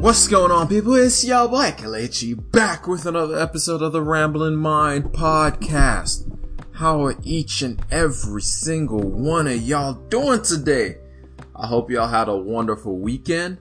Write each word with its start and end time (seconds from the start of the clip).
What's 0.00 0.28
going 0.28 0.50
on, 0.50 0.66
people? 0.66 0.94
It's 0.94 1.22
y'all 1.26 1.46
boy 1.46 1.72
Kelechi 1.72 2.34
back 2.52 2.86
with 2.88 3.04
another 3.04 3.38
episode 3.38 3.82
of 3.82 3.92
the 3.92 4.00
Rambling 4.00 4.56
Mind 4.56 5.12
podcast. 5.12 6.26
How 6.72 7.04
are 7.04 7.16
each 7.22 7.60
and 7.60 7.84
every 7.90 8.40
single 8.40 9.02
one 9.02 9.46
of 9.46 9.60
y'all 9.60 9.92
doing 9.92 10.40
today? 10.40 10.96
I 11.54 11.66
hope 11.66 11.90
y'all 11.90 12.08
had 12.08 12.30
a 12.30 12.36
wonderful 12.36 12.96
weekend. 12.96 13.58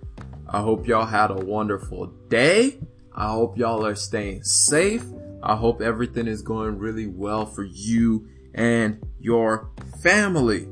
I 0.47 0.61
hope 0.61 0.87
y'all 0.87 1.05
had 1.05 1.29
a 1.29 1.35
wonderful 1.35 2.07
day. 2.29 2.79
I 3.13 3.27
hope 3.27 3.57
y'all 3.57 3.85
are 3.85 3.93
staying 3.93 4.43
safe. 4.43 5.03
I 5.43 5.57
hope 5.57 5.81
everything 5.81 6.27
is 6.27 6.41
going 6.41 6.77
really 6.77 7.07
well 7.07 7.47
for 7.47 7.65
you 7.65 8.29
and 8.53 9.05
your 9.19 9.71
family. 10.01 10.69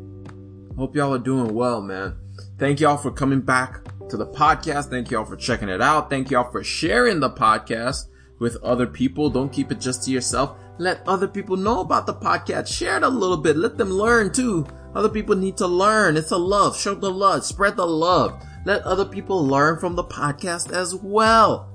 Hope 0.77 0.95
y'all 0.95 1.13
are 1.13 1.20
doing 1.20 1.54
well, 1.54 1.81
man. 1.81 2.16
Thank 2.58 2.80
y'all 2.80 2.95
for 2.95 3.12
coming 3.12 3.41
back 3.41 3.81
to 4.09 4.17
the 4.17 4.27
podcast. 4.27 4.89
Thank 4.89 5.11
y'all 5.11 5.25
for 5.25 5.35
checking 5.35 5.70
it 5.70 5.81
out. 5.81 6.09
Thank 6.09 6.31
y'all 6.31 6.49
for 6.52 6.63
sharing 6.63 7.20
the 7.20 7.29
podcast 7.29 8.07
with 8.39 8.57
other 8.63 8.88
people. 8.88 9.30
Don't 9.30 9.52
keep 9.52 9.71
it 9.71 9.80
just 9.80 10.03
to 10.03 10.11
yourself. 10.11 10.57
Let 10.77 11.07
other 11.07 11.27
people 11.27 11.57
know 11.57 11.81
about 11.81 12.05
the 12.05 12.13
podcast. 12.13 12.67
Share 12.67 12.97
it 12.97 13.03
a 13.03 13.09
little 13.09 13.38
bit. 13.38 13.57
Let 13.57 13.77
them 13.77 13.89
learn 13.89 14.31
too. 14.31 14.66
Other 14.93 15.09
people 15.09 15.35
need 15.35 15.57
to 15.57 15.67
learn. 15.67 16.17
It's 16.17 16.31
a 16.31 16.38
love. 16.38 16.77
Show 16.77 16.95
the 16.95 17.11
love. 17.11 17.45
Spread 17.45 17.75
the 17.75 17.85
love. 17.85 18.43
Let 18.66 18.83
other 18.83 19.05
people 19.05 19.45
learn 19.45 19.80
from 19.80 19.95
the 19.95 20.03
podcast 20.03 20.71
as 20.71 20.95
well. 20.95 21.69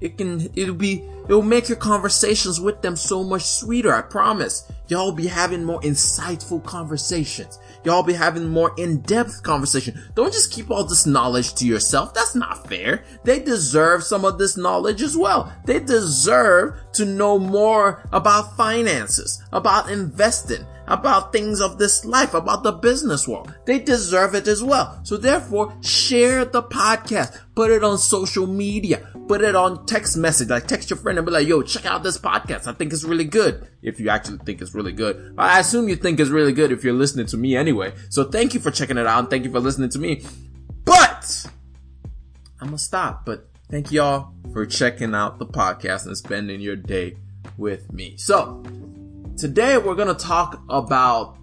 It 0.00 0.18
can, 0.18 0.50
it'll 0.54 0.74
be, 0.74 1.02
it'll 1.24 1.42
make 1.42 1.68
your 1.68 1.78
conversations 1.78 2.60
with 2.60 2.82
them 2.82 2.96
so 2.96 3.24
much 3.24 3.44
sweeter. 3.44 3.94
I 3.94 4.02
promise. 4.02 4.70
Y'all 4.88 5.12
be 5.12 5.26
having 5.26 5.64
more 5.64 5.80
insightful 5.80 6.62
conversations. 6.64 7.58
Y'all 7.82 8.02
be 8.02 8.12
having 8.12 8.48
more 8.48 8.72
in-depth 8.76 9.42
conversation. 9.42 10.00
Don't 10.14 10.32
just 10.32 10.52
keep 10.52 10.70
all 10.70 10.84
this 10.84 11.06
knowledge 11.06 11.54
to 11.54 11.66
yourself. 11.66 12.14
That's 12.14 12.34
not 12.34 12.68
fair. 12.68 13.04
They 13.24 13.40
deserve 13.40 14.04
some 14.04 14.24
of 14.24 14.38
this 14.38 14.56
knowledge 14.56 15.02
as 15.02 15.16
well. 15.16 15.52
They 15.64 15.80
deserve 15.80 16.78
to 16.92 17.04
know 17.04 17.38
more 17.38 18.06
about 18.12 18.56
finances, 18.56 19.42
about 19.52 19.90
investing, 19.90 20.64
about 20.88 21.32
things 21.32 21.60
of 21.60 21.78
this 21.78 22.04
life, 22.04 22.34
about 22.34 22.62
the 22.62 22.72
business 22.72 23.26
world. 23.26 23.52
They 23.64 23.78
deserve 23.78 24.34
it 24.34 24.46
as 24.46 24.62
well. 24.62 25.00
So 25.02 25.16
therefore, 25.16 25.74
share 25.82 26.44
the 26.44 26.62
podcast. 26.62 27.38
Put 27.54 27.70
it 27.70 27.82
on 27.82 27.98
social 27.98 28.46
media. 28.46 29.08
Put 29.28 29.40
it 29.40 29.56
on 29.56 29.86
text 29.86 30.16
message. 30.16 30.48
Like 30.48 30.66
text 30.66 30.90
your 30.90 30.98
friend 30.98 31.18
and 31.18 31.26
be 31.26 31.32
like, 31.32 31.46
yo, 31.46 31.62
check 31.62 31.86
out 31.86 32.02
this 32.02 32.18
podcast. 32.18 32.66
I 32.66 32.72
think 32.72 32.92
it's 32.92 33.04
really 33.04 33.24
good. 33.24 33.66
If 33.82 34.00
you 34.00 34.08
actually 34.08 34.38
think 34.38 34.60
it's 34.60 34.74
really 34.74 34.92
good. 34.92 35.34
I 35.38 35.60
assume 35.60 35.88
you 35.88 35.96
think 35.96 36.20
it's 36.20 36.30
really 36.30 36.52
good 36.52 36.72
if 36.72 36.84
you're 36.84 36.94
listening 36.94 37.26
to 37.26 37.36
me 37.36 37.56
anyway. 37.56 37.92
So 38.08 38.24
thank 38.24 38.54
you 38.54 38.60
for 38.60 38.70
checking 38.70 38.98
it 38.98 39.06
out 39.06 39.18
and 39.18 39.30
thank 39.30 39.44
you 39.44 39.50
for 39.50 39.60
listening 39.60 39.90
to 39.90 39.98
me. 39.98 40.24
But 40.84 41.46
I'm 42.60 42.68
gonna 42.68 42.78
stop. 42.78 43.24
But 43.26 43.48
thank 43.70 43.92
y'all 43.92 44.32
for 44.52 44.66
checking 44.66 45.14
out 45.14 45.38
the 45.38 45.46
podcast 45.46 46.06
and 46.06 46.16
spending 46.16 46.60
your 46.60 46.76
day 46.76 47.16
with 47.56 47.92
me. 47.92 48.16
So 48.16 48.62
today 49.36 49.76
we're 49.78 49.94
gonna 49.94 50.14
talk 50.14 50.62
about 50.68 51.36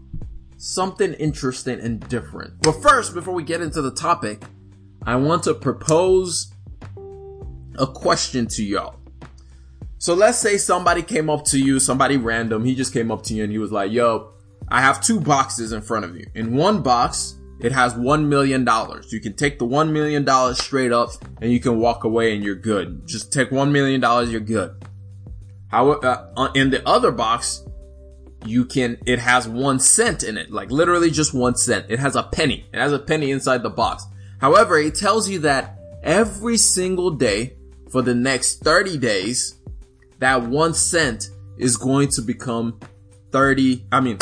something 0.57 1.13
interesting 1.13 1.79
and 1.79 2.07
different. 2.09 2.61
But 2.61 2.81
first, 2.81 3.13
before 3.13 3.33
we 3.33 3.43
get 3.43 3.61
into 3.61 3.81
the 3.81 3.91
topic, 3.91 4.43
I 5.05 5.15
want 5.17 5.43
to 5.43 5.53
propose 5.53 6.51
a 7.77 7.87
question 7.87 8.47
to 8.47 8.63
y'all. 8.63 8.95
So 9.97 10.13
let's 10.13 10.37
say 10.37 10.57
somebody 10.57 11.01
came 11.01 11.29
up 11.29 11.45
to 11.45 11.59
you, 11.59 11.79
somebody 11.79 12.17
random, 12.17 12.65
he 12.65 12.75
just 12.75 12.93
came 12.93 13.11
up 13.11 13.23
to 13.23 13.33
you 13.33 13.43
and 13.43 13.51
he 13.51 13.57
was 13.57 13.71
like, 13.71 13.91
yo, 13.91 14.31
I 14.67 14.81
have 14.81 15.01
two 15.01 15.19
boxes 15.19 15.71
in 15.71 15.81
front 15.81 16.05
of 16.05 16.15
you. 16.15 16.25
In 16.35 16.55
one 16.55 16.81
box, 16.81 17.37
it 17.59 17.71
has 17.71 17.93
$1 17.93 18.25
million. 18.25 18.67
You 19.09 19.21
can 19.21 19.33
take 19.33 19.59
the 19.59 19.65
$1 19.65 19.91
million 19.91 20.55
straight 20.55 20.91
up 20.91 21.11
and 21.41 21.51
you 21.51 21.59
can 21.59 21.79
walk 21.79 22.03
away 22.03 22.35
and 22.35 22.43
you're 22.43 22.55
good. 22.55 23.07
Just 23.07 23.31
take 23.31 23.49
$1 23.49 23.71
million, 23.71 24.01
you're 24.29 24.41
good. 24.41 24.75
How, 25.67 25.91
uh, 25.91 26.51
in 26.53 26.69
the 26.69 26.85
other 26.87 27.11
box, 27.11 27.63
you 28.45 28.65
can, 28.65 28.97
it 29.05 29.19
has 29.19 29.47
one 29.47 29.79
cent 29.79 30.23
in 30.23 30.37
it, 30.37 30.51
like 30.51 30.71
literally 30.71 31.11
just 31.11 31.33
one 31.33 31.55
cent. 31.55 31.85
It 31.89 31.99
has 31.99 32.15
a 32.15 32.23
penny. 32.23 32.65
It 32.73 32.79
has 32.79 32.93
a 32.93 32.99
penny 32.99 33.31
inside 33.31 33.63
the 33.63 33.69
box. 33.69 34.05
However, 34.39 34.77
it 34.77 34.95
tells 34.95 35.29
you 35.29 35.39
that 35.39 35.79
every 36.03 36.57
single 36.57 37.11
day 37.11 37.55
for 37.89 38.01
the 38.01 38.15
next 38.15 38.59
30 38.61 38.97
days, 38.97 39.55
that 40.19 40.43
one 40.43 40.73
cent 40.73 41.29
is 41.57 41.77
going 41.77 42.09
to 42.09 42.21
become 42.21 42.79
30. 43.31 43.85
I 43.91 43.99
mean, 44.01 44.19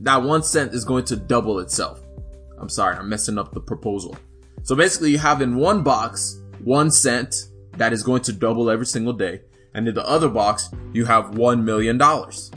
that 0.00 0.22
one 0.22 0.42
cent 0.42 0.74
is 0.74 0.84
going 0.84 1.04
to 1.06 1.16
double 1.16 1.58
itself. 1.58 2.00
I'm 2.58 2.68
sorry, 2.68 2.96
I'm 2.96 3.08
messing 3.08 3.38
up 3.38 3.52
the 3.52 3.60
proposal. 3.60 4.16
So 4.62 4.74
basically 4.74 5.10
you 5.10 5.18
have 5.18 5.42
in 5.42 5.56
one 5.56 5.82
box, 5.82 6.40
one 6.62 6.90
cent 6.90 7.34
that 7.72 7.92
is 7.92 8.02
going 8.02 8.22
to 8.22 8.32
double 8.32 8.70
every 8.70 8.86
single 8.86 9.12
day. 9.12 9.42
And 9.74 9.88
in 9.88 9.94
the 9.94 10.06
other 10.08 10.28
box, 10.28 10.70
you 10.92 11.04
have 11.04 11.36
one 11.36 11.64
million 11.64 11.98
dollars. 11.98 12.50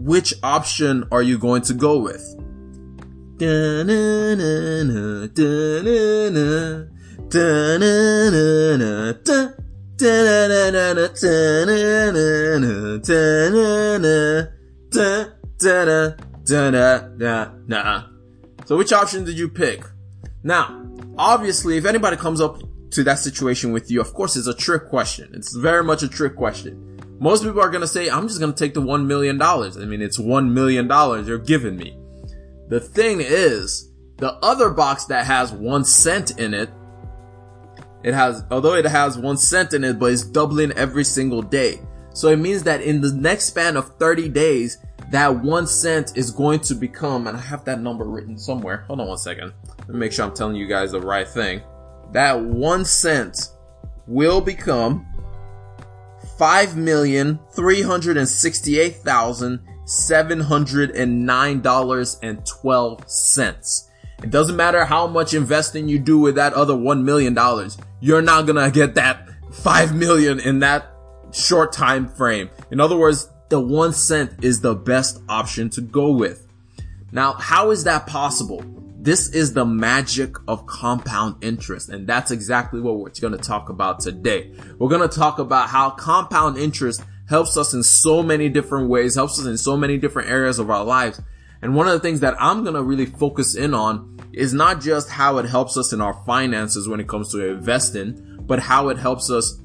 Which 0.00 0.32
option 0.42 1.06
are 1.12 1.22
you 1.22 1.38
going 1.38 1.60
to 1.62 1.74
go 1.74 1.98
with? 1.98 2.24
So 18.64 18.78
which 18.78 18.92
option 18.92 19.24
did 19.24 19.38
you 19.38 19.48
pick? 19.48 19.84
Now, 20.42 20.82
obviously, 21.18 21.76
if 21.76 21.84
anybody 21.84 22.16
comes 22.16 22.40
up 22.40 22.62
to 22.92 23.04
that 23.04 23.18
situation 23.18 23.72
with 23.72 23.90
you, 23.90 24.00
of 24.00 24.14
course, 24.14 24.36
it's 24.36 24.46
a 24.46 24.54
trick 24.54 24.88
question. 24.88 25.30
It's 25.34 25.54
very 25.54 25.84
much 25.84 26.02
a 26.02 26.08
trick 26.08 26.36
question. 26.36 26.99
Most 27.20 27.44
people 27.44 27.60
are 27.60 27.70
going 27.70 27.82
to 27.82 27.86
say, 27.86 28.08
I'm 28.10 28.26
just 28.26 28.40
going 28.40 28.52
to 28.52 28.58
take 28.58 28.74
the 28.74 28.80
$1 28.80 29.06
million. 29.06 29.40
I 29.40 29.68
mean, 29.84 30.02
it's 30.02 30.18
$1 30.18 30.50
million 30.50 30.88
you're 31.26 31.38
giving 31.38 31.76
me. 31.76 31.96
The 32.68 32.80
thing 32.80 33.20
is, 33.20 33.92
the 34.16 34.32
other 34.42 34.70
box 34.70 35.04
that 35.06 35.26
has 35.26 35.52
one 35.52 35.84
cent 35.84 36.38
in 36.38 36.54
it 36.54 36.70
it 38.02 38.14
has, 38.14 38.44
although 38.50 38.74
it 38.74 38.86
has 38.86 39.18
one 39.18 39.36
cent 39.36 39.74
in 39.74 39.84
it, 39.84 39.98
but 39.98 40.12
it's 40.12 40.24
doubling 40.24 40.72
every 40.72 41.04
single 41.04 41.42
day. 41.42 41.80
So 42.14 42.28
it 42.28 42.38
means 42.38 42.62
that 42.62 42.80
in 42.80 43.00
the 43.00 43.12
next 43.12 43.44
span 43.44 43.76
of 43.76 43.96
30 43.98 44.28
days, 44.30 44.78
that 45.10 45.28
one 45.28 45.66
cent 45.66 46.16
is 46.16 46.30
going 46.30 46.60
to 46.60 46.74
become, 46.74 47.26
and 47.26 47.36
I 47.36 47.40
have 47.40 47.64
that 47.66 47.80
number 47.80 48.04
written 48.04 48.38
somewhere. 48.38 48.84
Hold 48.86 49.00
on 49.00 49.08
one 49.08 49.18
second. 49.18 49.52
Let 49.80 49.88
me 49.90 49.98
make 49.98 50.12
sure 50.12 50.24
I'm 50.24 50.34
telling 50.34 50.56
you 50.56 50.66
guys 50.66 50.92
the 50.92 51.00
right 51.00 51.28
thing. 51.28 51.60
That 52.12 52.40
one 52.40 52.84
cent 52.84 53.50
will 54.06 54.40
become 54.40 55.06
five 56.40 56.74
million 56.74 57.38
three 57.52 57.82
hundred 57.82 58.16
and 58.16 58.26
sixty-eight 58.26 58.96
thousand 58.96 59.60
seven 59.84 60.40
hundred 60.40 60.90
and 60.92 61.26
nine 61.26 61.60
dollars 61.60 62.18
and 62.22 62.46
twelve 62.46 63.06
cents. 63.06 63.90
It 64.22 64.30
doesn't 64.30 64.56
matter 64.56 64.86
how 64.86 65.06
much 65.06 65.34
investing 65.34 65.86
you 65.86 65.98
do 65.98 66.18
with 66.18 66.36
that 66.36 66.54
other 66.54 66.72
$1 66.74 67.02
million. 67.04 67.36
You're 68.00 68.22
not 68.22 68.46
gonna 68.46 68.70
get 68.70 68.94
that 68.94 69.28
5 69.52 69.94
million 69.94 70.40
in 70.40 70.60
that 70.60 70.90
short 71.32 71.72
time 71.74 72.08
frame. 72.08 72.48
In 72.70 72.80
other 72.80 72.96
words, 72.96 73.30
the 73.50 73.60
one 73.60 73.92
cent 73.92 74.42
is 74.42 74.62
the 74.62 74.74
best 74.74 75.20
option 75.28 75.68
to 75.70 75.82
go 75.82 76.10
with. 76.10 76.46
Now, 77.12 77.34
how 77.34 77.70
is 77.70 77.84
that 77.84 78.06
possible? 78.06 78.62
This 79.02 79.30
is 79.30 79.54
the 79.54 79.64
magic 79.64 80.36
of 80.46 80.66
compound 80.66 81.42
interest. 81.42 81.88
And 81.88 82.06
that's 82.06 82.30
exactly 82.30 82.82
what 82.82 82.98
we're 82.98 83.08
going 83.18 83.32
to 83.32 83.38
talk 83.38 83.70
about 83.70 84.00
today. 84.00 84.52
We're 84.78 84.90
going 84.90 85.08
to 85.08 85.16
talk 85.16 85.38
about 85.38 85.70
how 85.70 85.88
compound 85.88 86.58
interest 86.58 87.02
helps 87.26 87.56
us 87.56 87.72
in 87.72 87.82
so 87.82 88.22
many 88.22 88.50
different 88.50 88.90
ways, 88.90 89.14
helps 89.14 89.40
us 89.40 89.46
in 89.46 89.56
so 89.56 89.74
many 89.74 89.96
different 89.96 90.28
areas 90.28 90.58
of 90.58 90.68
our 90.68 90.84
lives. 90.84 91.18
And 91.62 91.74
one 91.74 91.86
of 91.86 91.94
the 91.94 92.00
things 92.00 92.20
that 92.20 92.34
I'm 92.38 92.62
going 92.62 92.74
to 92.74 92.82
really 92.82 93.06
focus 93.06 93.54
in 93.54 93.72
on 93.72 94.18
is 94.34 94.52
not 94.52 94.82
just 94.82 95.08
how 95.08 95.38
it 95.38 95.46
helps 95.46 95.78
us 95.78 95.94
in 95.94 96.02
our 96.02 96.22
finances 96.26 96.86
when 96.86 97.00
it 97.00 97.08
comes 97.08 97.32
to 97.32 97.52
investing, 97.52 98.38
but 98.42 98.58
how 98.58 98.90
it 98.90 98.98
helps 98.98 99.30
us 99.30 99.58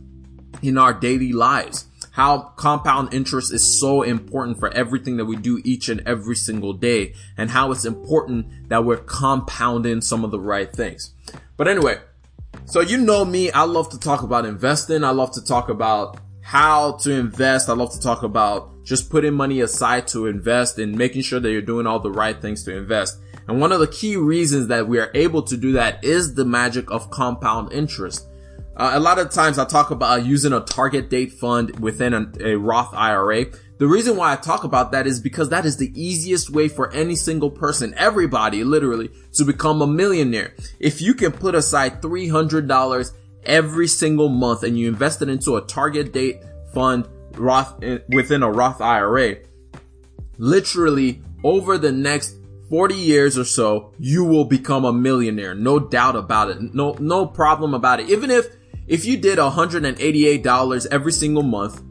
in 0.62 0.78
our 0.78 0.94
daily 0.94 1.34
lives. 1.34 1.88
How 2.16 2.54
compound 2.56 3.14
interest 3.14 3.52
is 3.52 3.78
so 3.78 4.02
important 4.02 4.58
for 4.58 4.74
everything 4.74 5.18
that 5.18 5.26
we 5.26 5.36
do 5.36 5.60
each 5.66 5.90
and 5.90 6.02
every 6.06 6.38
single 6.38 6.72
day 6.72 7.14
and 7.36 7.50
how 7.50 7.74
it's 7.74 7.84
important 7.84 8.70
that 8.70 8.86
we're 8.86 9.04
compounding 9.04 10.00
some 10.00 10.24
of 10.24 10.32
the 10.32 10.40
right 10.40 10.72
things. 10.72 11.14
But 11.58 11.68
anyway, 11.68 11.98
so 12.64 12.80
you 12.80 13.00
know 13.00 13.26
me, 13.26 13.52
I 13.52 13.64
love 13.64 13.90
to 13.90 14.00
talk 14.00 14.24
about 14.24 14.46
investing. 14.46 15.04
I 15.04 15.10
love 15.10 15.34
to 15.34 15.44
talk 15.44 15.68
about 15.68 16.22
how 16.40 16.94
to 17.00 17.12
invest. 17.12 17.68
I 17.68 17.74
love 17.74 17.92
to 17.92 18.00
talk 18.00 18.24
about 18.24 18.86
just 18.86 19.10
putting 19.10 19.34
money 19.34 19.60
aside 19.60 20.08
to 20.08 20.28
invest 20.28 20.80
and 20.80 20.98
making 20.98 21.24
sure 21.24 21.42
that 21.42 21.52
you're 21.52 21.62
doing 21.62 21.86
all 21.86 22.00
the 22.00 22.12
right 22.12 22.42
things 22.42 22.64
to 22.64 22.78
invest. 22.78 23.20
And 23.50 23.60
one 23.60 23.74
of 23.74 23.82
the 23.82 23.88
key 23.88 24.16
reasons 24.16 24.70
that 24.70 24.88
we 24.88 25.00
are 25.00 25.12
able 25.14 25.42
to 25.42 25.58
do 25.58 25.74
that 25.74 26.02
is 26.02 26.36
the 26.36 26.46
magic 26.46 26.90
of 26.92 27.12
compound 27.12 27.74
interest. 27.74 28.26
Uh, 28.78 28.92
a 28.94 29.00
lot 29.00 29.20
of 29.20 29.30
times 29.30 29.58
I 29.58 29.66
talk 29.66 29.92
about 29.92 30.26
using 30.26 30.52
a 30.52 30.60
target 30.60 31.10
date 31.10 31.32
fund 31.32 31.80
within 31.80 32.14
a, 32.14 32.32
a 32.42 32.56
Roth 32.58 32.94
IRA. 32.94 33.46
The 33.78 33.88
reason 33.88 34.18
why 34.18 34.34
I 34.34 34.36
talk 34.36 34.64
about 34.64 34.92
that 34.92 35.08
is 35.08 35.20
because 35.20 35.50
that 35.50 35.66
is 35.66 35.78
the 35.78 35.92
easiest 35.96 36.50
way 36.50 36.68
for 36.68 36.92
any 36.94 37.16
single 37.16 37.50
person, 37.50 37.94
everybody 37.98 38.64
literally, 38.64 39.12
to 39.34 39.46
become 39.46 39.82
a 39.82 39.88
millionaire. 39.88 40.54
If 40.80 41.02
you 41.02 41.14
can 41.14 41.32
put 41.32 41.56
aside 41.56 42.02
$300 42.02 43.14
every 43.46 43.88
single 43.88 44.30
month 44.30 44.64
and 44.64 44.78
you 44.78 44.88
invest 44.88 45.22
it 45.22 45.30
into 45.30 45.56
a 45.56 45.62
target 45.62 46.12
date 46.12 46.42
fund 46.74 47.08
Roth 47.34 47.82
within 48.10 48.44
a 48.44 48.52
Roth 48.52 48.82
IRA, 48.82 49.38
literally 50.38 51.22
over 51.44 51.78
the 51.78 51.92
next 51.92 52.36
40 52.70 52.96
years 52.96 53.38
or 53.38 53.46
so, 53.46 53.94
you 54.00 54.24
will 54.24 54.46
become 54.46 54.86
a 54.86 54.94
millionaire. 54.94 55.54
No 55.54 55.80
doubt 55.80 56.16
about 56.16 56.50
it. 56.50 56.74
No, 56.74 56.94
no 57.00 57.26
problem 57.26 57.74
about 57.74 58.00
it. 58.00 58.10
Even 58.10 58.32
if, 58.32 58.48
if 58.88 59.06
you 59.06 59.18
did 59.18 59.40
$188 59.40 60.88
every 60.92 61.12
single 61.12 61.44
month 61.44 61.82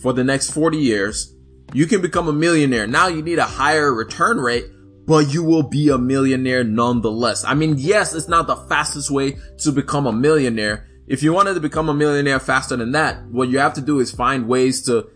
for 0.00 0.12
the 0.12 0.24
next 0.24 0.50
40 0.50 0.78
years, 0.78 1.34
you 1.72 1.86
can 1.86 2.00
become 2.00 2.28
a 2.28 2.32
millionaire. 2.32 2.86
Now 2.86 3.08
you 3.08 3.22
need 3.22 3.38
a 3.38 3.44
higher 3.44 3.92
return 3.92 4.38
rate, 4.38 4.64
but 5.06 5.32
you 5.32 5.44
will 5.44 5.62
be 5.62 5.88
a 5.90 5.98
millionaire 5.98 6.64
nonetheless. 6.64 7.44
I 7.44 7.54
mean, 7.54 7.76
yes, 7.78 8.14
it's 8.14 8.28
not 8.28 8.46
the 8.46 8.56
fastest 8.56 9.10
way 9.10 9.36
to 9.58 9.72
become 9.72 10.06
a 10.06 10.12
millionaire. 10.12 10.88
If 11.06 11.22
you 11.22 11.32
wanted 11.32 11.54
to 11.54 11.60
become 11.60 11.88
a 11.88 11.94
millionaire 11.94 12.40
faster 12.40 12.76
than 12.76 12.92
that, 12.92 13.26
what 13.26 13.48
you 13.48 13.58
have 13.58 13.74
to 13.74 13.80
do 13.80 14.00
is 14.00 14.10
find 14.10 14.48
ways 14.48 14.82
to 14.86 15.10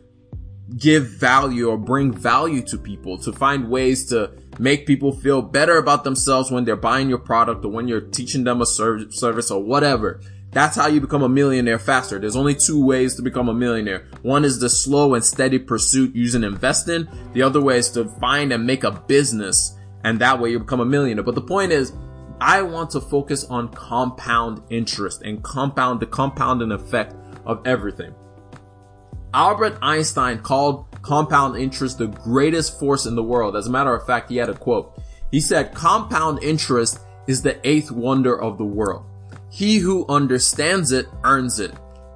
give 0.76 1.06
value 1.06 1.68
or 1.68 1.78
bring 1.78 2.12
value 2.12 2.62
to 2.62 2.78
people, 2.78 3.18
to 3.18 3.32
find 3.32 3.70
ways 3.70 4.06
to 4.06 4.32
make 4.58 4.86
people 4.86 5.12
feel 5.12 5.42
better 5.42 5.78
about 5.78 6.04
themselves 6.04 6.50
when 6.50 6.64
they're 6.64 6.76
buying 6.76 7.08
your 7.08 7.18
product 7.18 7.64
or 7.64 7.68
when 7.68 7.86
you're 7.86 8.00
teaching 8.00 8.44
them 8.44 8.60
a 8.60 8.66
service 8.66 9.50
or 9.50 9.62
whatever. 9.62 10.20
That's 10.54 10.76
how 10.76 10.86
you 10.86 11.00
become 11.00 11.24
a 11.24 11.28
millionaire 11.28 11.80
faster. 11.80 12.20
There's 12.20 12.36
only 12.36 12.54
two 12.54 12.82
ways 12.82 13.16
to 13.16 13.22
become 13.22 13.48
a 13.48 13.54
millionaire. 13.54 14.06
One 14.22 14.44
is 14.44 14.60
the 14.60 14.70
slow 14.70 15.14
and 15.14 15.24
steady 15.24 15.58
pursuit 15.58 16.14
using 16.14 16.44
investing. 16.44 17.08
The 17.32 17.42
other 17.42 17.60
way 17.60 17.78
is 17.78 17.90
to 17.90 18.04
find 18.20 18.52
and 18.52 18.64
make 18.64 18.84
a 18.84 18.92
business 18.92 19.76
and 20.04 20.20
that 20.20 20.38
way 20.38 20.50
you 20.50 20.60
become 20.60 20.80
a 20.80 20.84
millionaire. 20.84 21.24
But 21.24 21.34
the 21.34 21.40
point 21.40 21.72
is, 21.72 21.92
I 22.40 22.62
want 22.62 22.90
to 22.90 23.00
focus 23.00 23.44
on 23.44 23.68
compound 23.70 24.62
interest 24.70 25.22
and 25.22 25.42
compound 25.42 25.98
the 25.98 26.06
compounding 26.06 26.70
effect 26.70 27.16
of 27.44 27.66
everything. 27.66 28.14
Albert 29.32 29.78
Einstein 29.82 30.38
called 30.38 30.86
compound 31.02 31.56
interest 31.56 31.98
the 31.98 32.06
greatest 32.06 32.78
force 32.78 33.06
in 33.06 33.16
the 33.16 33.22
world. 33.22 33.56
As 33.56 33.66
a 33.66 33.70
matter 33.70 33.92
of 33.92 34.06
fact, 34.06 34.30
he 34.30 34.36
had 34.36 34.48
a 34.48 34.54
quote. 34.54 35.02
He 35.32 35.40
said, 35.40 35.74
compound 35.74 36.44
interest 36.44 37.00
is 37.26 37.42
the 37.42 37.58
eighth 37.68 37.90
wonder 37.90 38.40
of 38.40 38.58
the 38.58 38.64
world. 38.64 39.04
He 39.54 39.78
who 39.78 40.04
understands 40.08 40.90
it 40.90 41.06
earns 41.22 41.60
it. 41.60 41.70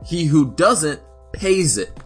He 0.04 0.24
who 0.24 0.56
doesn't 0.56 1.00
pays 1.32 1.78
it. 1.78 1.96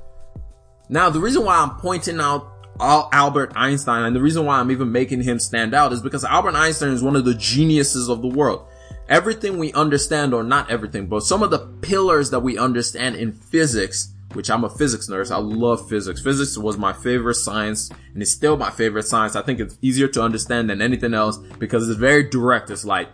Now, 0.90 1.08
the 1.08 1.20
reason 1.20 1.42
why 1.42 1.56
I'm 1.56 1.76
pointing 1.76 2.20
out 2.20 2.52
Albert 2.78 3.54
Einstein 3.56 4.04
and 4.04 4.14
the 4.14 4.20
reason 4.20 4.44
why 4.44 4.60
I'm 4.60 4.70
even 4.70 4.92
making 4.92 5.22
him 5.22 5.38
stand 5.38 5.72
out 5.72 5.90
is 5.94 6.02
because 6.02 6.22
Albert 6.22 6.54
Einstein 6.54 6.90
is 6.90 7.02
one 7.02 7.16
of 7.16 7.24
the 7.24 7.32
geniuses 7.32 8.10
of 8.10 8.20
the 8.20 8.28
world. 8.28 8.66
Everything 9.08 9.56
we 9.56 9.72
understand, 9.72 10.34
or 10.34 10.42
not 10.42 10.70
everything, 10.70 11.06
but 11.06 11.22
some 11.22 11.42
of 11.42 11.50
the 11.50 11.60
pillars 11.80 12.28
that 12.28 12.40
we 12.40 12.58
understand 12.58 13.16
in 13.16 13.32
physics 13.32 14.12
which 14.34 14.50
I'm 14.50 14.64
a 14.64 14.70
physics 14.70 15.08
nerd. 15.08 15.26
So 15.26 15.36
I 15.36 15.38
love 15.38 15.88
physics. 15.88 16.20
Physics 16.22 16.56
was 16.56 16.78
my 16.78 16.92
favorite 16.92 17.34
science 17.34 17.90
and 18.12 18.22
it's 18.22 18.32
still 18.32 18.56
my 18.56 18.70
favorite 18.70 19.04
science. 19.04 19.36
I 19.36 19.42
think 19.42 19.60
it's 19.60 19.78
easier 19.82 20.08
to 20.08 20.22
understand 20.22 20.70
than 20.70 20.82
anything 20.82 21.14
else 21.14 21.38
because 21.58 21.88
it's 21.88 21.98
very 21.98 22.28
direct. 22.28 22.70
It's 22.70 22.84
like 22.84 23.08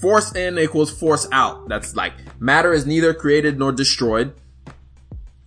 force 0.00 0.34
in 0.34 0.58
equals 0.58 0.90
force 0.90 1.26
out. 1.32 1.68
That's 1.68 1.94
like 1.94 2.14
matter 2.40 2.72
is 2.72 2.86
neither 2.86 3.14
created 3.14 3.58
nor 3.58 3.72
destroyed. 3.72 4.34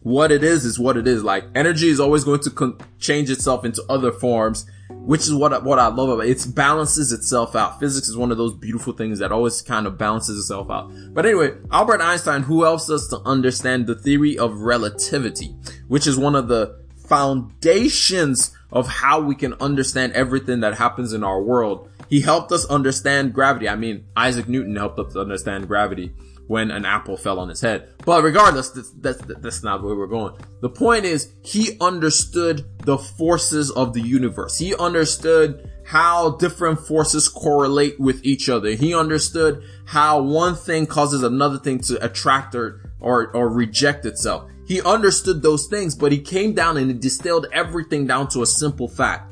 What 0.02 0.32
it 0.32 0.44
is 0.44 0.66
is 0.66 0.80
what 0.80 0.98
it 0.98 1.08
is. 1.08 1.24
Like 1.24 1.46
energy 1.56 1.90
is 1.90 2.00
always 2.00 2.24
going 2.24 2.42
to 2.42 2.50
con- 2.50 2.78
change 3.00 3.30
itself 3.30 3.66
into 3.66 3.84
other 3.90 4.12
forms 4.12 4.66
which 5.04 5.22
is 5.22 5.34
what 5.34 5.64
what 5.64 5.80
I 5.80 5.88
love 5.88 6.10
about 6.10 6.26
it. 6.26 6.46
It 6.46 6.56
balances 6.56 7.12
itself 7.12 7.56
out. 7.56 7.80
Physics 7.80 8.08
is 8.08 8.18
one 8.18 8.32
of 8.32 8.38
those 8.38 8.54
beautiful 8.54 8.94
things 8.94 9.20
that 9.20 9.32
always 9.32 9.62
kind 9.62 9.88
of 9.88 9.98
balances 9.98 10.38
itself 10.38 10.70
out. 10.70 10.92
But 11.14 11.26
anyway, 11.26 11.56
Albert 11.72 12.02
Einstein, 12.02 12.44
who 12.44 12.64
helps 12.64 12.90
us 12.90 13.08
to 13.08 13.20
understand 13.20 13.88
the 13.88 13.96
theory 13.96 14.38
of 14.38 14.62
relativity, 14.62 15.56
which 15.88 16.08
is 16.08 16.18
one 16.18 16.36
of 16.36 16.48
the 16.48 16.80
foundations 17.08 18.56
of 18.72 18.88
how 18.88 19.20
we 19.20 19.36
can 19.36 19.54
understand 19.56 20.14
everything 20.14 20.62
that 20.62 20.76
happens 20.76 21.14
in 21.14 21.24
our 21.24 21.42
world. 21.42 21.90
He 22.12 22.20
helped 22.20 22.52
us 22.52 22.66
understand 22.66 23.34
gravity. 23.34 23.70
I 23.70 23.78
mean, 23.78 24.04
Isaac 24.18 24.50
Newton 24.50 24.76
helped 24.76 25.00
us 25.00 25.16
understand 25.16 25.70
gravity 25.70 26.14
when 26.46 26.70
an 26.70 26.84
apple 26.84 27.16
fell 27.16 27.40
on 27.40 27.48
his 27.48 27.62
head. 27.62 27.88
But 28.06 28.22
regardless, 28.22 28.70
that's, 28.72 28.92
that's, 28.92 29.22
that's 29.40 29.64
not 29.64 29.82
where 29.82 29.96
we're 29.96 30.08
going. 30.08 30.36
The 30.60 30.70
point 30.70 31.06
is, 31.06 31.32
he 31.42 31.78
understood 31.80 32.66
the 32.80 32.98
forces 32.98 33.72
of 33.72 33.94
the 33.94 34.02
universe. 34.02 34.58
He 34.58 34.76
understood 34.76 35.72
how 35.86 36.32
different 36.32 36.82
forces 36.82 37.30
correlate 37.30 37.98
with 37.98 38.26
each 38.26 38.50
other. 38.50 38.72
He 38.72 38.94
understood 38.94 39.64
how 39.86 40.22
one 40.22 40.56
thing 40.56 40.88
causes 40.88 41.24
another 41.24 41.60
thing 41.60 41.80
to 41.84 42.04
attract 42.04 42.56
or, 42.56 42.92
or, 43.00 43.34
or 43.34 43.48
reject 43.48 44.06
itself. 44.06 44.52
He 44.68 44.82
understood 44.82 45.42
those 45.42 45.68
things, 45.68 45.96
but 45.96 46.12
he 46.12 46.20
came 46.20 46.54
down 46.54 46.76
and 46.76 47.02
distilled 47.02 47.48
everything 47.54 48.06
down 48.06 48.28
to 48.30 48.42
a 48.42 48.46
simple 48.46 48.90
fact. 48.90 49.32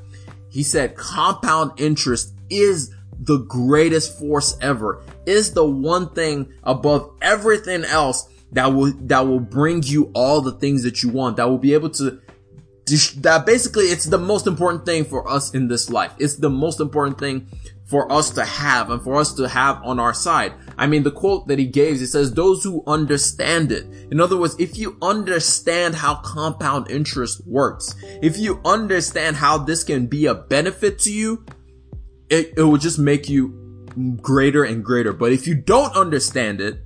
He 0.49 0.63
said 0.63 0.95
compound 0.95 1.73
interest 1.75 2.35
is 2.49 2.93
the 3.19 3.39
greatest 3.39 4.17
force 4.17 4.57
ever 4.61 5.03
is 5.25 5.53
the 5.53 5.65
one 5.65 6.09
thing 6.13 6.53
above 6.63 7.11
everything 7.21 7.83
else 7.83 8.29
that 8.53 8.67
will, 8.67 8.93
that 9.01 9.27
will 9.27 9.39
bring 9.39 9.83
you 9.83 10.11
all 10.15 10.41
the 10.41 10.53
things 10.53 10.83
that 10.83 11.03
you 11.03 11.09
want, 11.09 11.37
that 11.37 11.49
will 11.49 11.57
be 11.57 11.73
able 11.73 11.89
to, 11.89 12.19
that 13.17 13.43
basically 13.45 13.85
it's 13.85 14.05
the 14.05 14.17
most 14.17 14.47
important 14.47 14.85
thing 14.85 15.03
for 15.05 15.29
us 15.29 15.53
in 15.53 15.67
this 15.67 15.89
life. 15.89 16.13
It's 16.17 16.35
the 16.35 16.49
most 16.49 16.79
important 16.79 17.19
thing 17.19 17.47
for 17.85 18.11
us 18.11 18.29
to 18.31 18.45
have 18.45 18.91
and 18.91 19.01
for 19.01 19.15
us 19.15 19.33
to 19.33 19.47
have 19.47 19.83
on 19.83 19.99
our 19.99 20.13
side. 20.13 20.53
I 20.77 20.87
mean, 20.87 21.03
the 21.03 21.11
quote 21.11 21.47
that 21.47 21.59
he 21.59 21.65
gave, 21.65 22.01
it 22.01 22.07
says, 22.07 22.33
those 22.33 22.63
who 22.63 22.83
understand 22.85 23.71
it. 23.71 23.85
In 24.11 24.21
other 24.21 24.37
words, 24.37 24.55
if 24.59 24.77
you 24.77 24.97
understand 25.01 25.95
how 25.95 26.15
compound 26.21 26.89
interest 26.89 27.45
works, 27.47 27.95
if 28.21 28.37
you 28.37 28.61
understand 28.63 29.35
how 29.35 29.57
this 29.57 29.83
can 29.83 30.05
be 30.05 30.27
a 30.27 30.35
benefit 30.35 30.99
to 30.99 31.11
you, 31.11 31.43
it, 32.29 32.53
it 32.57 32.63
will 32.63 32.77
just 32.77 32.99
make 32.99 33.29
you 33.29 33.59
greater 34.21 34.63
and 34.63 34.83
greater. 34.83 35.13
But 35.13 35.31
if 35.31 35.47
you 35.47 35.55
don't 35.55 35.95
understand 35.95 36.61
it, 36.61 36.79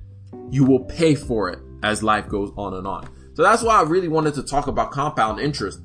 you 0.50 0.64
will 0.64 0.84
pay 0.84 1.14
for 1.14 1.50
it 1.50 1.58
as 1.82 2.02
life 2.02 2.28
goes 2.28 2.50
on 2.56 2.74
and 2.74 2.86
on. 2.86 3.08
So 3.34 3.42
that's 3.42 3.62
why 3.62 3.80
I 3.80 3.82
really 3.82 4.08
wanted 4.08 4.34
to 4.34 4.42
talk 4.42 4.66
about 4.68 4.90
compound 4.90 5.40
interest. 5.40 5.80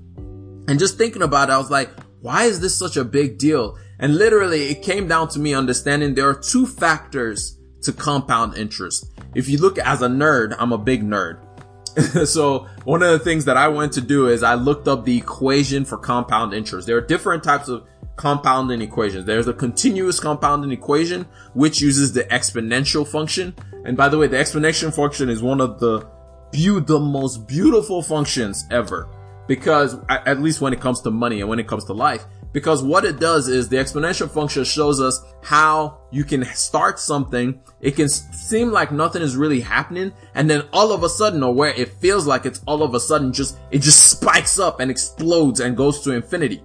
And 0.67 0.77
just 0.77 0.97
thinking 0.97 1.23
about 1.23 1.49
it, 1.49 1.53
I 1.53 1.57
was 1.57 1.71
like, 1.71 1.89
why 2.21 2.43
is 2.43 2.59
this 2.59 2.77
such 2.77 2.95
a 2.95 3.03
big 3.03 3.37
deal? 3.37 3.77
And 3.99 4.15
literally 4.15 4.69
it 4.69 4.81
came 4.83 5.07
down 5.07 5.29
to 5.29 5.39
me 5.39 5.53
understanding 5.53 6.13
there 6.13 6.29
are 6.29 6.39
two 6.39 6.65
factors 6.65 7.57
to 7.81 7.91
compound 7.91 8.55
interest. 8.55 9.11
If 9.35 9.49
you 9.49 9.57
look 9.57 9.77
as 9.79 10.01
a 10.01 10.07
nerd, 10.07 10.55
I'm 10.59 10.71
a 10.71 10.77
big 10.77 11.01
nerd. 11.03 11.39
so 12.27 12.67
one 12.83 13.01
of 13.01 13.11
the 13.11 13.19
things 13.19 13.45
that 13.45 13.57
I 13.57 13.67
went 13.67 13.93
to 13.93 14.01
do 14.01 14.27
is 14.27 14.43
I 14.43 14.53
looked 14.53 14.87
up 14.87 15.05
the 15.05 15.17
equation 15.17 15.85
for 15.85 15.97
compound 15.97 16.53
interest. 16.53 16.87
There 16.87 16.97
are 16.97 17.01
different 17.01 17.43
types 17.43 17.67
of 17.67 17.87
compounding 18.19 18.81
equations. 18.81 19.23
There's 19.23 19.47
a 19.47 19.53
continuous 19.53 20.19
compounding 20.19 20.71
equation, 20.71 21.25
which 21.53 21.79
uses 21.79 22.11
the 22.11 22.25
exponential 22.25 23.07
function. 23.07 23.55
And 23.85 23.95
by 23.95 24.09
the 24.09 24.17
way, 24.17 24.27
the 24.27 24.35
exponential 24.35 24.93
function 24.93 25.29
is 25.29 25.41
one 25.41 25.61
of 25.61 25.79
the 25.79 26.05
be- 26.51 26.81
the 26.81 26.99
most 26.99 27.47
beautiful 27.47 28.01
functions 28.01 28.67
ever. 28.71 29.07
Because, 29.47 29.95
at 30.09 30.41
least 30.41 30.59
when 30.59 30.73
it 30.73 30.81
comes 30.81 30.99
to 31.01 31.11
money 31.11 31.39
and 31.39 31.49
when 31.49 31.59
it 31.59 31.67
comes 31.67 31.85
to 31.85 31.93
life, 31.93 32.25
because 32.51 32.83
what 32.83 33.05
it 33.05 33.21
does 33.21 33.47
is 33.47 33.69
the 33.69 33.77
exponential 33.77 34.29
function 34.29 34.65
shows 34.65 34.99
us 34.99 35.23
how 35.41 35.99
you 36.11 36.25
can 36.25 36.43
start 36.43 36.99
something. 36.99 37.61
It 37.79 37.95
can 37.95 38.09
seem 38.09 38.71
like 38.71 38.91
nothing 38.91 39.21
is 39.21 39.37
really 39.37 39.61
happening. 39.61 40.11
And 40.35 40.49
then 40.49 40.63
all 40.73 40.91
of 40.91 41.03
a 41.03 41.09
sudden, 41.09 41.41
or 41.41 41.53
where 41.53 41.71
it 41.73 41.93
feels 41.93 42.27
like 42.27 42.45
it's 42.45 42.61
all 42.67 42.83
of 42.83 42.93
a 42.95 42.99
sudden 42.99 43.31
just, 43.31 43.57
it 43.71 43.79
just 43.79 44.11
spikes 44.11 44.59
up 44.59 44.81
and 44.81 44.91
explodes 44.91 45.61
and 45.61 45.77
goes 45.77 46.01
to 46.01 46.11
infinity. 46.11 46.61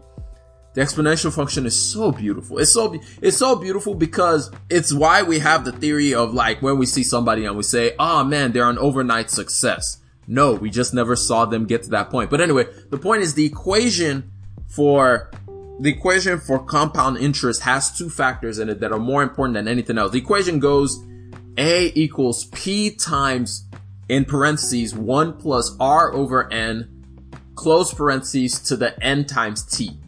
The 0.75 0.81
exponential 0.81 1.33
function 1.33 1.67
is 1.67 1.81
so 1.81 2.11
beautiful. 2.11 2.59
It's 2.59 2.73
so, 2.73 3.01
it's 3.23 3.37
so 3.37 3.55
beautiful 3.55 3.95
because 3.95 4.51
it's 4.69 4.93
why 4.93 5.23
we 5.23 5.39
have 5.39 5.65
the 5.65 5.71
theory 5.71 6.15
of 6.15 6.35
like 6.35 6.63
when 6.63 6.79
we 6.79 6.87
see 6.87 7.05
somebody 7.05 7.45
and 7.45 7.57
we 7.57 7.63
say, 7.63 7.95
oh 7.99 8.25
man, 8.25 8.51
they're 8.51 8.69
an 8.69 8.79
overnight 8.79 9.31
success. 9.31 10.01
No, 10.27 10.55
we 10.55 10.71
just 10.71 10.93
never 10.93 11.15
saw 11.15 11.45
them 11.45 11.67
get 11.67 11.85
to 11.85 11.91
that 11.91 12.11
point. 12.11 12.29
But 12.29 12.41
anyway, 12.41 12.67
the 12.91 12.99
point 12.99 13.23
is 13.23 13.35
the 13.35 13.47
equation 13.47 14.33
for 14.67 15.31
the 15.79 15.91
equation 15.91 16.41
for 16.41 16.59
compound 16.65 17.19
interest 17.19 17.63
has 17.63 17.97
two 17.97 18.11
factors 18.11 18.59
in 18.59 18.69
it 18.69 18.81
that 18.81 18.91
are 18.91 18.99
more 18.99 19.23
important 19.23 19.55
than 19.55 19.69
anything 19.69 19.97
else. 19.97 20.11
The 20.11 20.19
equation 20.19 20.59
goes 20.59 21.05
A 21.57 21.93
equals 21.95 22.47
P 22.47 22.91
times 22.91 23.67
in 24.09 24.25
parentheses 24.25 24.93
1 24.93 25.35
plus 25.35 25.77
R 25.79 26.13
over 26.13 26.53
N 26.53 26.91
close 27.55 27.95
parentheses 27.95 28.59
to 28.61 28.77
the 28.77 29.01
N 29.03 29.25
times 29.25 29.65
T. 29.65 29.99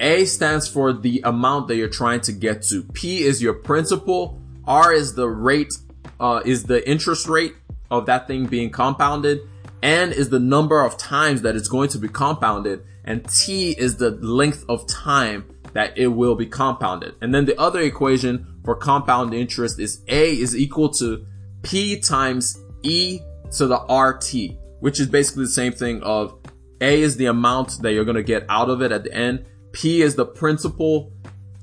A 0.00 0.24
stands 0.24 0.68
for 0.68 0.92
the 0.92 1.20
amount 1.24 1.68
that 1.68 1.76
you're 1.76 1.88
trying 1.88 2.20
to 2.22 2.32
get 2.32 2.62
to. 2.64 2.82
P 2.82 3.22
is 3.22 3.42
your 3.42 3.54
principal. 3.54 4.40
R 4.66 4.92
is 4.92 5.14
the 5.14 5.28
rate, 5.28 5.72
uh, 6.20 6.42
is 6.44 6.64
the 6.64 6.88
interest 6.88 7.28
rate 7.28 7.54
of 7.90 8.06
that 8.06 8.26
thing 8.26 8.46
being 8.46 8.70
compounded. 8.70 9.40
N 9.82 10.12
is 10.12 10.30
the 10.30 10.40
number 10.40 10.84
of 10.84 10.98
times 10.98 11.42
that 11.42 11.56
it's 11.56 11.68
going 11.68 11.88
to 11.90 11.98
be 11.98 12.08
compounded. 12.08 12.84
And 13.04 13.28
T 13.28 13.70
is 13.70 13.96
the 13.96 14.10
length 14.10 14.64
of 14.68 14.86
time 14.86 15.44
that 15.72 15.96
it 15.96 16.08
will 16.08 16.34
be 16.34 16.46
compounded. 16.46 17.14
And 17.20 17.34
then 17.34 17.44
the 17.44 17.58
other 17.60 17.80
equation 17.80 18.60
for 18.64 18.74
compound 18.74 19.32
interest 19.32 19.78
is 19.78 20.02
A 20.08 20.32
is 20.32 20.56
equal 20.56 20.88
to 20.94 21.24
P 21.62 22.00
times 22.00 22.58
E 22.82 23.20
to 23.52 23.66
the 23.66 23.76
RT, 23.76 24.58
which 24.80 24.98
is 25.00 25.06
basically 25.06 25.44
the 25.44 25.50
same 25.50 25.72
thing 25.72 26.02
of 26.02 26.38
A 26.80 27.00
is 27.00 27.16
the 27.16 27.26
amount 27.26 27.82
that 27.82 27.92
you're 27.92 28.04
going 28.04 28.16
to 28.16 28.22
get 28.22 28.44
out 28.48 28.68
of 28.68 28.82
it 28.82 28.90
at 28.90 29.04
the 29.04 29.14
end. 29.14 29.44
P 29.76 30.00
is 30.00 30.14
the 30.14 30.24
principal. 30.24 31.12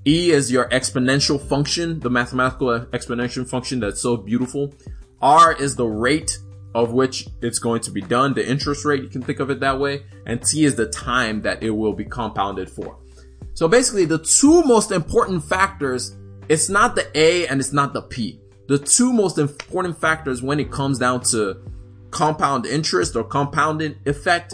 E 0.05 0.29
is 0.31 0.51
your 0.51 0.69
exponential 0.69 1.41
function, 1.41 1.99
the 1.99 2.11
mathematical 2.11 2.67
exponential 2.91 3.49
function 3.49 3.79
that's 3.79 4.01
so 4.01 4.17
beautiful. 4.17 4.71
R 5.19 5.53
is 5.53 5.75
the 5.75 5.87
rate 5.87 6.37
of 6.75 6.91
which 6.93 7.27
it's 7.41 7.57
going 7.57 7.81
to 7.81 7.91
be 7.91 8.01
done, 8.01 8.35
the 8.35 8.47
interest 8.47 8.85
rate, 8.85 9.01
you 9.01 9.09
can 9.09 9.23
think 9.23 9.39
of 9.39 9.49
it 9.49 9.61
that 9.61 9.79
way. 9.79 10.03
And 10.27 10.43
T 10.43 10.63
is 10.63 10.75
the 10.75 10.85
time 10.87 11.41
that 11.41 11.63
it 11.63 11.71
will 11.71 11.93
be 11.93 12.05
compounded 12.05 12.69
for. 12.69 12.99
So 13.55 13.67
basically 13.67 14.05
the 14.05 14.19
two 14.19 14.61
most 14.63 14.91
important 14.91 15.43
factors, 15.43 16.15
it's 16.49 16.69
not 16.69 16.93
the 16.95 17.09
A 17.17 17.47
and 17.47 17.59
it's 17.59 17.73
not 17.73 17.93
the 17.93 18.03
P. 18.03 18.39
The 18.67 18.77
two 18.77 19.11
most 19.11 19.39
important 19.39 19.97
factors 19.97 20.43
when 20.43 20.59
it 20.59 20.71
comes 20.71 20.99
down 20.99 21.21
to 21.31 21.63
compound 22.11 22.67
interest 22.67 23.15
or 23.15 23.23
compounding 23.23 23.95
effect 24.05 24.53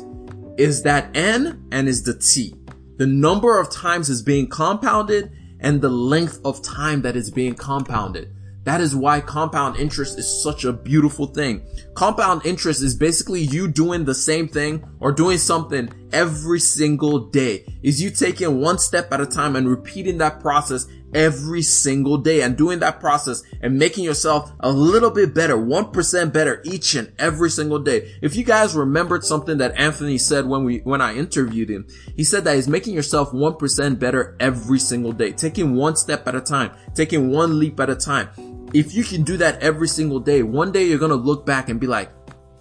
is 0.58 0.84
that 0.84 1.10
N 1.16 1.68
and 1.72 1.90
is 1.90 2.04
the 2.04 2.14
T. 2.14 2.54
The 3.00 3.08
number 3.08 3.58
of 3.58 3.72
times 3.72 4.10
is 4.10 4.22
being 4.22 4.50
compounded 4.50 5.32
and 5.62 5.80
the 5.80 5.88
length 5.88 6.42
of 6.44 6.62
time 6.62 7.02
that 7.04 7.16
is 7.16 7.32
being 7.32 7.56
compounded. 7.56 8.36
That 8.66 8.82
is 8.82 8.94
why 8.94 9.22
compound 9.22 9.78
interest 9.78 10.20
is 10.20 10.44
such 10.44 10.66
a 10.66 10.74
beautiful 10.74 11.28
thing. 11.28 11.66
Compound 11.94 12.46
interest 12.46 12.84
is 12.84 12.94
basically 12.94 13.40
you 13.40 13.70
doing 13.70 14.04
the 14.04 14.14
same 14.14 14.50
thing 14.50 14.84
or 15.00 15.14
doing 15.14 15.38
something 15.38 15.90
every 16.12 16.60
single 16.60 17.30
day. 17.30 17.64
Is 17.84 18.02
you 18.02 18.12
taking 18.12 18.60
one 18.60 18.80
step 18.80 19.14
at 19.14 19.22
a 19.22 19.26
time 19.26 19.56
and 19.56 19.70
repeating 19.70 20.18
that 20.18 20.42
process 20.42 20.86
every 21.14 21.62
single 21.62 22.18
day 22.18 22.42
and 22.42 22.58
doing 22.58 22.80
that 22.80 23.00
process 23.00 23.44
and 23.62 23.78
making 23.78 24.04
yourself 24.04 24.52
a 24.60 24.72
little 24.72 25.12
bit 25.12 25.34
better, 25.34 25.58
1% 25.58 26.34
better 26.34 26.62
each 26.64 26.96
and 26.96 27.12
every 27.20 27.50
single 27.50 27.80
day. 27.80 28.16
If 28.22 28.36
you 28.36 28.44
guys 28.44 28.76
remembered 28.76 29.24
something 29.24 29.58
that 29.58 29.78
Anthony 29.78 30.18
said 30.18 30.46
when 30.46 30.64
we, 30.64 30.80
when 30.80 31.02
I 31.02 31.16
interviewed 31.16 31.70
him, 31.70 31.88
he 32.16 32.24
said 32.24 32.44
that 32.46 32.56
he's 32.56 32.68
making 32.68 32.94
yourself 32.94 33.32
1% 33.32 34.00
better 34.00 34.36
every 34.40 34.80
single 34.80 35.12
day, 35.12 35.32
taking 35.32 35.76
one 35.76 35.96
step 35.96 36.28
at 36.28 36.36
a 36.36 36.42
time, 36.42 36.72
taking 36.94 37.32
one 37.32 37.60
leap 37.60 37.80
at 37.80 37.90
a 37.90 37.96
time. 37.96 38.30
If 38.74 38.94
you 38.94 39.04
can 39.04 39.24
do 39.24 39.38
that 39.38 39.62
every 39.62 39.88
single 39.88 40.20
day, 40.20 40.44
one 40.44 40.72
day 40.72 40.86
you're 40.86 41.00
going 41.00 41.10
to 41.10 41.16
look 41.16 41.46
back 41.46 41.70
and 41.70 41.80
be 41.80 41.88
like, 41.88 42.12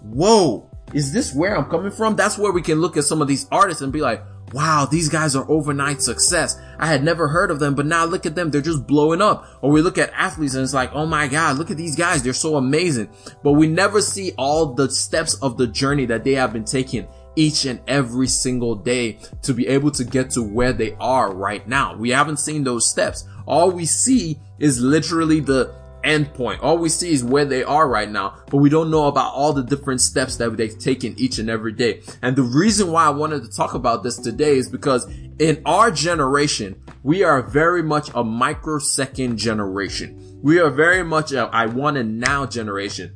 whoa, 0.01 0.69
is 0.93 1.13
this 1.13 1.33
where 1.33 1.55
I'm 1.55 1.69
coming 1.69 1.91
from? 1.91 2.15
That's 2.15 2.37
where 2.37 2.51
we 2.51 2.61
can 2.61 2.81
look 2.81 2.97
at 2.97 3.03
some 3.03 3.21
of 3.21 3.27
these 3.27 3.47
artists 3.51 3.81
and 3.81 3.93
be 3.93 4.01
like, 4.01 4.23
wow, 4.53 4.85
these 4.85 5.09
guys 5.09 5.35
are 5.35 5.49
overnight 5.49 6.01
success. 6.01 6.59
I 6.77 6.87
had 6.87 7.03
never 7.03 7.27
heard 7.27 7.51
of 7.51 7.59
them, 7.59 7.75
but 7.75 7.85
now 7.85 8.05
look 8.05 8.25
at 8.25 8.35
them. 8.35 8.51
They're 8.51 8.61
just 8.61 8.87
blowing 8.87 9.21
up. 9.21 9.45
Or 9.61 9.71
we 9.71 9.81
look 9.81 9.97
at 9.97 10.11
athletes 10.13 10.53
and 10.53 10.63
it's 10.63 10.73
like, 10.73 10.91
oh 10.93 11.05
my 11.05 11.27
God, 11.27 11.57
look 11.57 11.71
at 11.71 11.77
these 11.77 11.95
guys. 11.95 12.23
They're 12.23 12.33
so 12.33 12.55
amazing. 12.55 13.09
But 13.43 13.53
we 13.53 13.67
never 13.67 14.01
see 14.01 14.33
all 14.37 14.73
the 14.73 14.89
steps 14.89 15.35
of 15.35 15.57
the 15.57 15.67
journey 15.67 16.05
that 16.07 16.23
they 16.23 16.33
have 16.33 16.53
been 16.53 16.65
taking 16.65 17.07
each 17.35 17.65
and 17.65 17.79
every 17.87 18.27
single 18.27 18.75
day 18.75 19.17
to 19.43 19.53
be 19.53 19.67
able 19.67 19.91
to 19.91 20.03
get 20.03 20.31
to 20.31 20.41
where 20.41 20.73
they 20.73 20.95
are 20.99 21.33
right 21.33 21.67
now. 21.67 21.95
We 21.95 22.09
haven't 22.09 22.37
seen 22.37 22.63
those 22.63 22.89
steps. 22.89 23.27
All 23.45 23.71
we 23.71 23.85
see 23.85 24.39
is 24.59 24.81
literally 24.81 25.39
the 25.39 25.73
endpoint. 26.03 26.59
All 26.61 26.77
we 26.77 26.89
see 26.89 27.11
is 27.11 27.23
where 27.23 27.45
they 27.45 27.63
are 27.63 27.87
right 27.87 28.09
now, 28.09 28.37
but 28.47 28.57
we 28.57 28.69
don't 28.69 28.91
know 28.91 29.07
about 29.07 29.33
all 29.33 29.53
the 29.53 29.63
different 29.63 30.01
steps 30.01 30.37
that 30.37 30.55
they've 30.57 30.77
taken 30.77 31.17
each 31.17 31.39
and 31.39 31.49
every 31.49 31.73
day. 31.73 32.01
And 32.21 32.35
the 32.35 32.43
reason 32.43 32.91
why 32.91 33.05
I 33.05 33.09
wanted 33.09 33.43
to 33.43 33.49
talk 33.49 33.73
about 33.73 34.03
this 34.03 34.17
today 34.17 34.57
is 34.57 34.69
because 34.69 35.07
in 35.39 35.61
our 35.65 35.91
generation, 35.91 36.81
we 37.03 37.23
are 37.23 37.41
very 37.41 37.83
much 37.83 38.09
a 38.13 38.23
microsecond 38.23 39.37
generation. 39.37 40.39
We 40.41 40.59
are 40.59 40.69
very 40.69 41.03
much 41.03 41.31
a 41.31 41.49
I 41.51 41.65
want 41.65 41.97
it 41.97 42.05
now 42.05 42.45
generation 42.45 43.15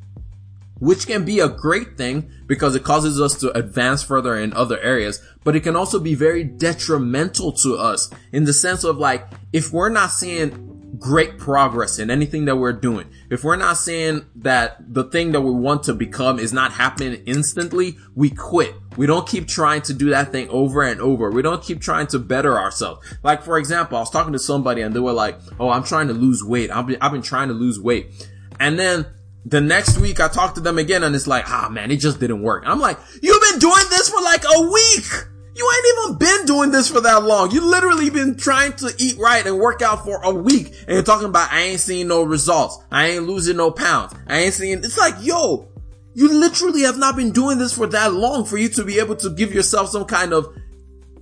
which 0.84 1.08
can 1.08 1.24
be 1.24 1.40
a 1.40 1.48
great 1.48 1.98
thing 1.98 2.30
because 2.46 2.76
it 2.76 2.84
causes 2.84 3.22
us 3.22 3.40
to 3.40 3.50
advance 3.58 4.04
further 4.04 4.36
in 4.36 4.52
other 4.52 4.78
areas, 4.82 5.26
but 5.46 5.56
it 5.56 5.62
can 5.62 5.78
also 5.78 5.98
be 5.98 6.14
very 6.14 6.44
detrimental 6.44 7.54
to 7.54 7.78
us 7.78 8.10
in 8.34 8.44
the 8.44 8.52
sense 8.52 8.84
of 8.84 8.98
like, 8.98 9.26
if 9.54 9.72
we're 9.72 9.88
not 9.88 10.12
seeing 10.12 10.73
great 11.04 11.38
progress 11.38 12.00
in 12.00 12.10
anything 12.10 12.46
that 12.46 12.56
we're 12.56 12.72
doing. 12.72 13.06
If 13.30 13.44
we're 13.44 13.58
not 13.58 13.76
saying 13.76 14.26
that 14.38 14.78
the 14.94 15.04
thing 15.04 15.34
that 15.34 15.42
we 15.42 15.52
want 15.52 15.84
to 15.84 15.94
become 15.94 16.40
is 16.40 16.54
not 16.54 16.72
happening 16.72 17.22
instantly, 17.26 17.98
we 18.16 18.30
quit. 18.30 18.74
We 18.96 19.06
don't 19.06 19.28
keep 19.28 19.46
trying 19.46 19.82
to 19.84 19.94
do 19.94 20.12
that 20.12 20.32
thing 20.32 20.48
over 20.48 20.82
and 20.82 21.02
over. 21.02 21.30
We 21.30 21.42
don't 21.42 21.62
keep 21.62 21.82
trying 21.82 22.08
to 22.08 22.20
better 22.20 22.58
ourselves. 22.58 23.06
Like, 23.22 23.44
for 23.44 23.58
example, 23.58 23.98
I 23.98 24.00
was 24.00 24.12
talking 24.12 24.32
to 24.32 24.40
somebody 24.40 24.82
and 24.82 24.96
they 24.96 25.02
were 25.02 25.12
like, 25.12 25.38
Oh, 25.60 25.70
I'm 25.70 25.84
trying 25.84 26.08
to 26.08 26.14
lose 26.14 26.42
weight. 26.42 26.72
I've 26.72 26.88
been, 26.88 26.98
I've 27.02 27.12
been 27.12 27.22
trying 27.22 27.50
to 27.50 27.54
lose 27.54 27.78
weight. 27.78 28.30
And 28.62 28.80
then 28.80 29.06
the 29.46 29.60
next 29.60 29.98
week 29.98 30.22
I 30.22 30.30
talked 30.30 30.56
to 30.56 30.62
them 30.62 30.78
again 30.78 31.04
and 31.04 31.14
it's 31.14 31.28
like, 31.28 31.50
ah 31.50 31.68
man, 31.70 31.92
it 31.92 31.98
just 31.98 32.22
didn't 32.22 32.42
work. 32.42 32.64
I'm 32.66 32.80
like, 32.80 32.98
you've 33.22 33.42
been 33.42 33.60
doing 33.60 33.84
this 33.90 34.08
for 34.08 34.22
like 34.22 34.46
a 34.46 34.62
week. 34.62 35.33
You 35.56 35.72
ain't 35.76 35.86
even 35.98 36.18
been 36.18 36.46
doing 36.46 36.72
this 36.72 36.90
for 36.90 37.02
that 37.02 37.24
long. 37.24 37.52
You 37.52 37.62
literally 37.62 38.10
been 38.10 38.36
trying 38.36 38.74
to 38.74 38.92
eat 38.98 39.18
right 39.20 39.46
and 39.46 39.60
work 39.60 39.82
out 39.82 40.04
for 40.04 40.20
a 40.24 40.34
week 40.34 40.74
and 40.88 40.90
you're 40.90 41.04
talking 41.04 41.28
about 41.28 41.52
I 41.52 41.62
ain't 41.62 41.80
seeing 41.80 42.08
no 42.08 42.24
results. 42.24 42.80
I 42.92 43.10
ain't 43.10 43.28
losing 43.28 43.58
no 43.58 43.70
pounds. 43.70 44.14
I 44.28 44.40
ain't 44.40 44.54
seeing, 44.54 44.80
it's 44.80 44.98
like, 44.98 45.16
yo, 45.22 45.68
you 46.16 46.32
literally 46.40 46.82
have 46.82 46.98
not 46.98 47.16
been 47.16 47.32
doing 47.32 47.60
this 47.60 47.74
for 47.74 47.88
that 47.88 48.14
long 48.14 48.46
for 48.46 48.58
you 48.58 48.70
to 48.70 48.84
be 48.84 49.00
able 49.00 49.16
to 49.18 49.30
give 49.30 49.54
yourself 49.54 49.90
some 49.90 50.06
kind 50.06 50.34
of 50.34 50.48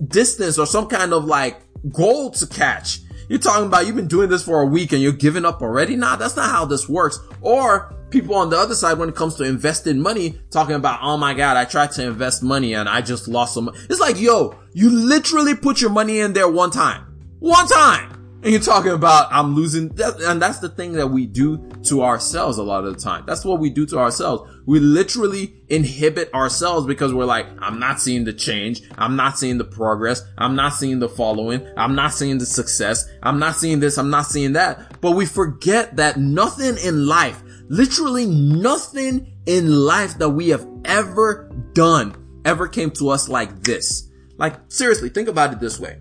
distance 0.08 0.58
or 0.58 0.66
some 0.66 0.86
kind 0.86 1.12
of 1.12 1.24
like 1.26 1.60
goal 1.90 2.30
to 2.30 2.46
catch. 2.46 3.00
You're 3.28 3.38
talking 3.38 3.66
about 3.66 3.86
you've 3.86 3.96
been 3.96 4.08
doing 4.08 4.28
this 4.28 4.42
for 4.42 4.62
a 4.62 4.66
week 4.66 4.92
and 4.92 5.00
you're 5.00 5.12
giving 5.12 5.44
up 5.44 5.62
already? 5.62 5.96
Nah, 5.96 6.16
that's 6.16 6.36
not 6.36 6.50
how 6.50 6.64
this 6.64 6.88
works. 6.88 7.18
Or 7.40 7.94
people 8.12 8.36
on 8.36 8.50
the 8.50 8.58
other 8.58 8.74
side 8.74 8.98
when 8.98 9.08
it 9.08 9.16
comes 9.16 9.34
to 9.36 9.44
investing 9.44 10.00
money 10.00 10.38
talking 10.50 10.76
about, 10.76 11.00
oh 11.02 11.16
my 11.16 11.34
God, 11.34 11.56
I 11.56 11.64
tried 11.64 11.92
to 11.92 12.06
invest 12.06 12.42
money 12.42 12.74
and 12.74 12.88
I 12.88 13.00
just 13.00 13.26
lost 13.26 13.54
some. 13.54 13.70
It's 13.88 14.00
like, 14.00 14.20
yo, 14.20 14.58
you 14.72 14.90
literally 14.90 15.56
put 15.56 15.80
your 15.80 15.90
money 15.90 16.20
in 16.20 16.32
there 16.32 16.48
one 16.48 16.70
time. 16.70 17.06
One 17.40 17.66
time. 17.66 18.10
And 18.44 18.50
you're 18.50 18.60
talking 18.60 18.90
about, 18.90 19.28
I'm 19.30 19.54
losing, 19.54 19.96
and 20.00 20.42
that's 20.42 20.58
the 20.58 20.68
thing 20.68 20.94
that 20.94 21.06
we 21.06 21.26
do 21.26 21.64
to 21.84 22.02
ourselves 22.02 22.58
a 22.58 22.64
lot 22.64 22.84
of 22.84 22.96
the 22.96 23.00
time. 23.00 23.22
That's 23.24 23.44
what 23.44 23.60
we 23.60 23.70
do 23.70 23.86
to 23.86 23.98
ourselves. 24.00 24.50
We 24.66 24.80
literally 24.80 25.62
inhibit 25.68 26.34
ourselves 26.34 26.84
because 26.84 27.14
we're 27.14 27.24
like, 27.24 27.46
I'm 27.60 27.78
not 27.78 28.00
seeing 28.00 28.24
the 28.24 28.32
change. 28.32 28.82
I'm 28.98 29.14
not 29.14 29.38
seeing 29.38 29.58
the 29.58 29.64
progress. 29.64 30.22
I'm 30.36 30.56
not 30.56 30.70
seeing 30.70 30.98
the 30.98 31.08
following. 31.08 31.64
I'm 31.76 31.94
not 31.94 32.14
seeing 32.14 32.38
the 32.38 32.46
success. 32.46 33.08
I'm 33.22 33.38
not 33.38 33.54
seeing 33.54 33.78
this. 33.78 33.96
I'm 33.96 34.10
not 34.10 34.26
seeing 34.26 34.54
that. 34.54 35.00
But 35.00 35.12
we 35.12 35.24
forget 35.24 35.94
that 35.96 36.16
nothing 36.16 36.78
in 36.84 37.06
life 37.06 37.44
Literally 37.72 38.26
nothing 38.26 39.32
in 39.46 39.72
life 39.72 40.18
that 40.18 40.28
we 40.28 40.50
have 40.50 40.68
ever 40.84 41.50
done 41.72 42.42
ever 42.44 42.68
came 42.68 42.90
to 42.90 43.08
us 43.08 43.30
like 43.30 43.62
this. 43.62 44.10
Like 44.36 44.56
seriously, 44.68 45.08
think 45.08 45.26
about 45.26 45.54
it 45.54 45.60
this 45.60 45.80
way. 45.80 45.98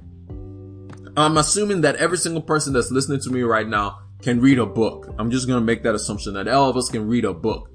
I'm 1.15 1.37
assuming 1.37 1.79
that 1.81 1.95
every 1.95 2.17
single 2.17 2.41
person 2.41 2.73
that's 2.73 2.91
listening 2.91 3.21
to 3.21 3.29
me 3.29 3.43
right 3.43 3.65
now 3.65 3.99
can 4.21 4.41
read 4.41 4.59
a 4.59 4.65
book. 4.65 5.15
I'm 5.17 5.31
just 5.31 5.47
gonna 5.47 5.61
make 5.61 5.81
that 5.83 5.95
assumption 5.95 6.33
that 6.33 6.49
all 6.49 6.69
of 6.69 6.75
us 6.75 6.89
can 6.89 7.07
read 7.07 7.23
a 7.23 7.33
book. 7.33 7.69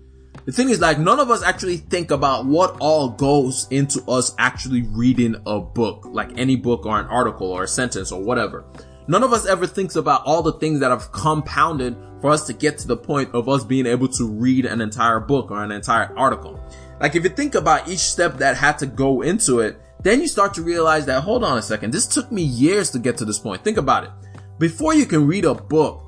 The 0.44 0.52
thing 0.52 0.68
is 0.68 0.78
like 0.78 0.98
none 0.98 1.18
of 1.18 1.30
us 1.30 1.42
actually 1.42 1.78
think 1.78 2.10
about 2.10 2.44
what 2.44 2.76
all 2.80 3.08
goes 3.08 3.66
into 3.70 4.04
us 4.10 4.34
actually 4.38 4.82
reading 4.82 5.36
a 5.46 5.58
book, 5.58 6.04
like 6.04 6.38
any 6.38 6.56
book 6.56 6.84
or 6.84 7.00
an 7.00 7.06
article 7.06 7.50
or 7.50 7.62
a 7.62 7.68
sentence 7.68 8.12
or 8.12 8.22
whatever. 8.22 8.66
None 9.08 9.22
of 9.22 9.32
us 9.32 9.46
ever 9.46 9.66
thinks 9.66 9.96
about 9.96 10.22
all 10.24 10.42
the 10.42 10.54
things 10.54 10.80
that 10.80 10.90
have 10.90 11.12
compounded 11.12 11.96
for 12.20 12.30
us 12.30 12.46
to 12.46 12.52
get 12.52 12.78
to 12.78 12.88
the 12.88 12.96
point 12.96 13.32
of 13.34 13.48
us 13.48 13.64
being 13.64 13.86
able 13.86 14.08
to 14.08 14.28
read 14.28 14.66
an 14.66 14.80
entire 14.80 15.20
book 15.20 15.50
or 15.50 15.62
an 15.62 15.70
entire 15.70 16.12
article. 16.18 16.60
Like 17.00 17.14
if 17.14 17.22
you 17.22 17.30
think 17.30 17.54
about 17.54 17.88
each 17.88 18.00
step 18.00 18.38
that 18.38 18.56
had 18.56 18.78
to 18.78 18.86
go 18.86 19.22
into 19.22 19.60
it, 19.60 19.80
then 20.02 20.20
you 20.20 20.28
start 20.28 20.54
to 20.54 20.62
realize 20.62 21.06
that, 21.06 21.22
hold 21.22 21.44
on 21.44 21.58
a 21.58 21.62
second, 21.62 21.92
this 21.92 22.06
took 22.06 22.32
me 22.32 22.42
years 22.42 22.90
to 22.90 22.98
get 22.98 23.16
to 23.18 23.24
this 23.24 23.38
point. 23.38 23.62
Think 23.62 23.76
about 23.76 24.04
it. 24.04 24.10
Before 24.58 24.94
you 24.94 25.06
can 25.06 25.26
read 25.26 25.44
a 25.44 25.54
book, 25.54 26.02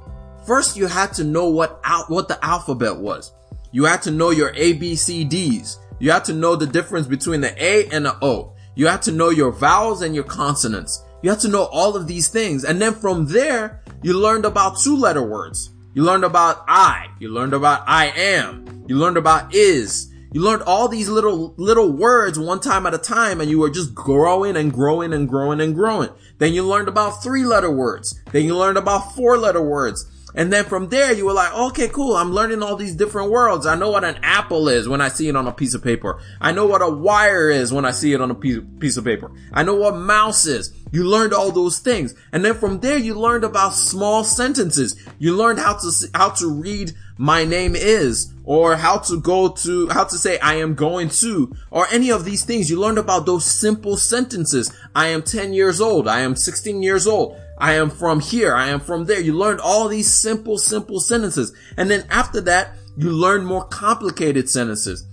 first 0.47 0.77
you 0.77 0.87
had 0.87 1.13
to 1.15 1.25
know 1.25 1.49
what 1.49 1.81
out, 1.85 2.11
what 2.11 2.29
the 2.29 2.43
alphabet 2.45 2.97
was. 2.97 3.33
You 3.71 3.85
had 3.85 4.03
to 4.03 4.11
know 4.11 4.31
your 4.31 4.53
ABCDs. 4.55 5.77
You 5.99 6.11
had 6.11 6.25
to 6.25 6.33
know 6.33 6.57
the 6.57 6.67
difference 6.67 7.07
between 7.07 7.43
the 7.43 7.55
A 7.63 7.89
and 7.89 8.07
the 8.07 8.17
O. 8.23 8.55
You 8.75 8.87
had 8.87 9.03
to 9.03 9.13
know 9.13 9.31
your 9.31 9.53
vowels 9.53 10.03
and 10.03 10.15
your 10.15 10.25
consonants. 10.25 11.05
You 11.23 11.31
had 11.31 11.41
to 11.41 11.49
know 11.49 11.65
all 11.65 11.97
of 11.97 12.07
these 12.07 12.29
things. 12.29 12.65
And 12.65 12.81
then 12.81 12.95
from 12.95 13.27
there, 13.27 13.83
you 14.03 14.13
learned 14.13 14.45
about 14.45 14.79
two 14.79 14.97
letter 14.97 15.23
words. 15.23 15.71
You 15.95 16.05
learned 16.05 16.25
about 16.25 16.65
I. 16.69 17.09
You 17.19 17.31
learned 17.31 17.55
about 17.55 17.83
I 17.87 18.07
am. 18.11 18.85
You 18.87 18.97
learned 18.97 19.17
about 19.17 19.55
is. 19.55 20.13
You 20.33 20.43
learned 20.43 20.63
all 20.63 20.89
these 20.89 21.09
little, 21.09 21.55
little 21.57 21.91
words 21.91 22.39
one 22.39 22.61
time 22.61 22.87
at 22.87 22.95
a 22.95 22.99
time 22.99 23.41
and 23.41 23.51
you 23.51 23.59
were 23.59 23.71
just 23.71 23.95
growing 23.95 24.57
and 24.57 24.73
growing 24.73 25.13
and 25.13 25.29
growing 25.29 25.61
and 25.61 25.75
growing. 25.75 26.11
Then 26.37 26.53
you 26.53 26.63
learned 26.63 26.89
about 26.89 27.23
three 27.23 27.45
letter 27.45 27.71
words. 27.71 28.21
Then 28.31 28.45
you 28.45 28.57
learned 28.57 28.79
about 28.79 29.15
four 29.17 29.39
letter 29.39 29.63
words. 29.63 30.07
And 30.35 30.53
then 30.53 30.67
from 30.67 30.89
there, 30.91 31.13
you 31.13 31.25
were 31.25 31.33
like, 31.33 31.53
okay, 31.53 31.89
cool. 31.89 32.15
I'm 32.15 32.33
learning 32.33 32.63
all 32.63 32.77
these 32.77 32.95
different 32.95 33.31
worlds. 33.31 33.67
I 33.67 33.75
know 33.75 33.91
what 33.91 34.05
an 34.05 34.21
apple 34.23 34.69
is 34.69 34.87
when 34.87 35.01
I 35.01 35.09
see 35.09 35.29
it 35.29 35.35
on 35.35 35.49
a 35.49 35.53
piece 35.53 35.75
of 35.75 35.83
paper. 35.83 36.21
I 36.41 36.53
know 36.53 36.67
what 36.67 36.83
a 36.83 36.89
wire 36.89 37.51
is 37.51 37.73
when 37.73 37.85
I 37.85 37.93
see 37.93 38.13
it 38.13 38.21
on 38.21 38.31
a 38.31 38.35
piece 38.35 38.97
of 38.97 39.05
paper. 39.05 39.33
I 39.53 39.63
know 39.63 39.75
what 39.75 39.97
mouse 39.97 40.47
is. 40.47 40.73
You 40.91 41.05
learned 41.05 41.33
all 41.33 41.53
those 41.53 41.79
things. 41.79 42.15
And 42.33 42.45
then 42.45 42.55
from 42.55 42.81
there, 42.81 42.99
you 42.99 43.15
learned 43.15 43.45
about 43.45 43.75
small 43.75 44.25
sentences. 44.25 44.97
You 45.19 45.37
learned 45.37 45.59
how 45.59 45.75
to, 45.75 45.91
how 46.15 46.31
to 46.31 46.51
read 46.51 46.93
my 47.19 47.45
name 47.45 47.75
is 47.75 48.33
or 48.45 48.77
how 48.77 48.99
to 48.99 49.21
go 49.21 49.49
to, 49.49 49.89
how 49.89 50.05
to 50.05 50.17
say 50.17 50.39
I 50.39 50.55
am 50.55 50.75
going 50.75 51.09
to 51.11 51.55
or 51.71 51.87
any 51.91 52.11
of 52.11 52.25
these 52.25 52.45
things. 52.45 52.71
You 52.71 52.81
learned 52.81 52.99
about 52.99 53.27
those 53.27 53.45
simple 53.45 53.97
sentences. 53.97 54.75
I 54.95 55.09
am 55.09 55.23
10 55.23 55.53
years 55.53 55.81
old. 55.81 56.09
I 56.09 56.21
am 56.21 56.37
16 56.37 56.83
years 56.83 57.07
old. 57.07 57.37
I 57.59 57.75
am 57.75 57.91
from 57.91 58.21
here. 58.21 58.55
I 58.55 58.69
am 58.69 58.81
from 58.81 59.07
there. 59.07 59.21
You 59.21 59.35
learned 59.35 59.61
all 59.61 59.89
these 59.89 60.13
simple, 60.13 60.59
simple 60.59 61.01
sentences. 61.01 61.53
And 61.77 61.91
then 61.91 62.07
after 62.09 62.41
that, 62.43 62.77
you 62.97 63.11
learn 63.11 63.45
more 63.45 63.65
complicated 63.65 64.49
sentences. 64.49 65.07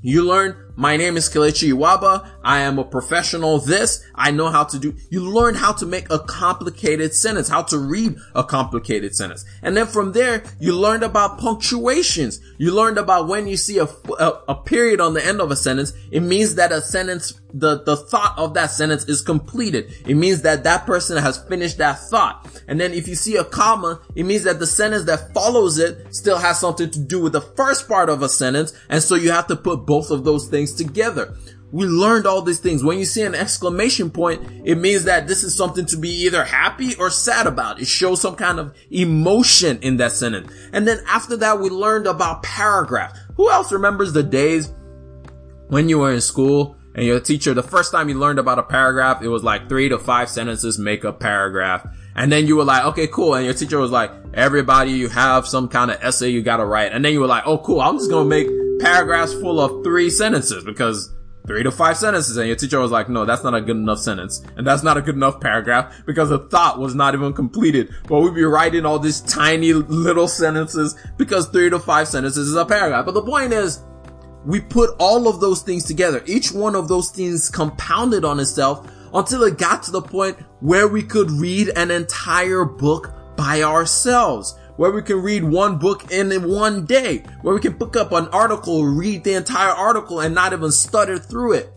You 0.00 0.22
learn 0.24 0.65
my 0.76 0.96
name 0.96 1.16
is 1.16 1.28
Kelechi 1.28 1.72
Iwuaba. 1.72 2.28
I 2.44 2.60
am 2.60 2.78
a 2.78 2.84
professional 2.84 3.58
this. 3.58 4.04
I 4.14 4.30
know 4.30 4.48
how 4.48 4.64
to 4.64 4.78
do, 4.78 4.94
you 5.10 5.20
learn 5.28 5.54
how 5.54 5.72
to 5.72 5.86
make 5.86 6.10
a 6.10 6.18
complicated 6.18 7.14
sentence, 7.14 7.48
how 7.48 7.62
to 7.62 7.78
read 7.78 8.16
a 8.34 8.44
complicated 8.44 9.16
sentence. 9.16 9.44
And 9.62 9.76
then 9.76 9.86
from 9.86 10.12
there, 10.12 10.44
you 10.60 10.78
learned 10.78 11.02
about 11.02 11.38
punctuations. 11.38 12.40
You 12.58 12.74
learned 12.74 12.98
about 12.98 13.28
when 13.28 13.46
you 13.46 13.56
see 13.56 13.78
a, 13.78 13.88
a, 14.18 14.42
a 14.48 14.54
period 14.54 15.00
on 15.00 15.14
the 15.14 15.24
end 15.24 15.40
of 15.40 15.50
a 15.50 15.56
sentence, 15.56 15.92
it 16.10 16.20
means 16.20 16.54
that 16.56 16.72
a 16.72 16.80
sentence, 16.82 17.40
the, 17.58 17.82
the 17.82 17.96
thought 17.96 18.34
of 18.36 18.54
that 18.54 18.70
sentence 18.70 19.04
is 19.08 19.22
completed. 19.22 19.92
It 20.06 20.14
means 20.14 20.42
that 20.42 20.64
that 20.64 20.84
person 20.84 21.16
has 21.16 21.42
finished 21.44 21.78
that 21.78 21.98
thought. 21.98 22.46
And 22.68 22.78
then 22.78 22.92
if 22.92 23.08
you 23.08 23.14
see 23.14 23.36
a 23.36 23.44
comma, 23.44 24.00
it 24.14 24.24
means 24.24 24.44
that 24.44 24.58
the 24.58 24.66
sentence 24.66 25.04
that 25.04 25.32
follows 25.32 25.78
it 25.78 26.14
still 26.14 26.38
has 26.38 26.60
something 26.60 26.90
to 26.90 26.98
do 26.98 27.20
with 27.20 27.32
the 27.32 27.40
first 27.40 27.88
part 27.88 28.10
of 28.10 28.22
a 28.22 28.28
sentence. 28.28 28.72
And 28.90 29.02
so 29.02 29.14
you 29.14 29.30
have 29.30 29.46
to 29.46 29.56
put 29.56 29.86
both 29.86 30.10
of 30.10 30.24
those 30.24 30.48
things 30.48 30.74
together. 30.74 31.34
We 31.72 31.86
learned 31.86 32.26
all 32.26 32.42
these 32.42 32.60
things. 32.60 32.84
When 32.84 32.98
you 32.98 33.04
see 33.04 33.22
an 33.22 33.34
exclamation 33.34 34.10
point, 34.10 34.42
it 34.64 34.76
means 34.76 35.04
that 35.04 35.26
this 35.26 35.42
is 35.42 35.56
something 35.56 35.86
to 35.86 35.96
be 35.96 36.10
either 36.24 36.44
happy 36.44 36.94
or 36.96 37.10
sad 37.10 37.46
about. 37.46 37.80
It 37.80 37.88
shows 37.88 38.20
some 38.20 38.36
kind 38.36 38.60
of 38.60 38.74
emotion 38.90 39.78
in 39.80 39.96
that 39.96 40.12
sentence. 40.12 40.52
And 40.72 40.86
then 40.86 41.00
after 41.08 41.36
that, 41.38 41.58
we 41.58 41.70
learned 41.70 42.06
about 42.06 42.42
paragraph. 42.42 43.18
Who 43.36 43.50
else 43.50 43.72
remembers 43.72 44.12
the 44.12 44.22
days 44.22 44.72
when 45.68 45.88
you 45.88 45.98
were 45.98 46.12
in 46.12 46.20
school 46.20 46.75
and 46.96 47.04
your 47.04 47.20
teacher, 47.20 47.52
the 47.52 47.62
first 47.62 47.92
time 47.92 48.08
you 48.08 48.18
learned 48.18 48.38
about 48.38 48.58
a 48.58 48.62
paragraph, 48.62 49.22
it 49.22 49.28
was 49.28 49.44
like 49.44 49.68
three 49.68 49.90
to 49.90 49.98
five 49.98 50.30
sentences 50.30 50.78
make 50.78 51.04
a 51.04 51.12
paragraph. 51.12 51.86
And 52.14 52.32
then 52.32 52.46
you 52.46 52.56
were 52.56 52.64
like, 52.64 52.86
okay, 52.86 53.06
cool. 53.06 53.34
And 53.34 53.44
your 53.44 53.52
teacher 53.52 53.78
was 53.78 53.90
like, 53.90 54.10
everybody, 54.32 54.92
you 54.92 55.10
have 55.10 55.46
some 55.46 55.68
kind 55.68 55.90
of 55.90 56.02
essay 56.02 56.30
you 56.30 56.40
gotta 56.40 56.64
write. 56.64 56.92
And 56.92 57.04
then 57.04 57.12
you 57.12 57.20
were 57.20 57.26
like, 57.26 57.42
oh, 57.44 57.58
cool. 57.58 57.82
I'm 57.82 57.98
just 57.98 58.10
gonna 58.10 58.28
make 58.28 58.48
paragraphs 58.80 59.34
full 59.34 59.60
of 59.60 59.84
three 59.84 60.08
sentences 60.08 60.64
because 60.64 61.12
three 61.46 61.62
to 61.62 61.70
five 61.70 61.98
sentences 61.98 62.38
and 62.38 62.46
your 62.46 62.56
teacher 62.56 62.80
was 62.80 62.90
like, 62.90 63.10
no, 63.10 63.26
that's 63.26 63.44
not 63.44 63.54
a 63.54 63.60
good 63.60 63.76
enough 63.76 63.98
sentence. 63.98 64.42
And 64.56 64.66
that's 64.66 64.82
not 64.82 64.96
a 64.96 65.02
good 65.02 65.16
enough 65.16 65.38
paragraph 65.38 66.02
because 66.06 66.30
the 66.30 66.38
thought 66.38 66.78
was 66.78 66.94
not 66.94 67.12
even 67.12 67.34
completed. 67.34 67.94
But 68.08 68.20
we'd 68.20 68.34
be 68.34 68.44
writing 68.44 68.86
all 68.86 68.98
these 68.98 69.20
tiny 69.20 69.74
little 69.74 70.28
sentences 70.28 70.96
because 71.18 71.46
three 71.48 71.68
to 71.68 71.78
five 71.78 72.08
sentences 72.08 72.48
is 72.48 72.56
a 72.56 72.64
paragraph. 72.64 73.04
But 73.04 73.12
the 73.12 73.22
point 73.22 73.52
is, 73.52 73.82
we 74.46 74.60
put 74.60 74.94
all 74.98 75.28
of 75.28 75.40
those 75.40 75.62
things 75.62 75.84
together. 75.84 76.22
Each 76.24 76.52
one 76.52 76.76
of 76.76 76.88
those 76.88 77.10
things 77.10 77.50
compounded 77.50 78.24
on 78.24 78.38
itself 78.38 78.88
until 79.12 79.42
it 79.42 79.58
got 79.58 79.82
to 79.84 79.90
the 79.90 80.00
point 80.00 80.38
where 80.60 80.88
we 80.88 81.02
could 81.02 81.30
read 81.32 81.68
an 81.76 81.90
entire 81.90 82.64
book 82.64 83.12
by 83.36 83.62
ourselves 83.62 84.56
where 84.76 84.90
we 84.90 85.02
can 85.02 85.22
read 85.22 85.42
one 85.42 85.78
book 85.78 86.12
in 86.12 86.30
one 86.48 86.84
day, 86.84 87.24
where 87.42 87.54
we 87.54 87.60
can 87.60 87.74
pick 87.74 87.96
up 87.96 88.12
an 88.12 88.28
article, 88.28 88.84
read 88.84 89.24
the 89.24 89.32
entire 89.32 89.72
article 89.72 90.20
and 90.20 90.34
not 90.34 90.52
even 90.52 90.70
stutter 90.70 91.18
through 91.18 91.54
it. 91.54 91.72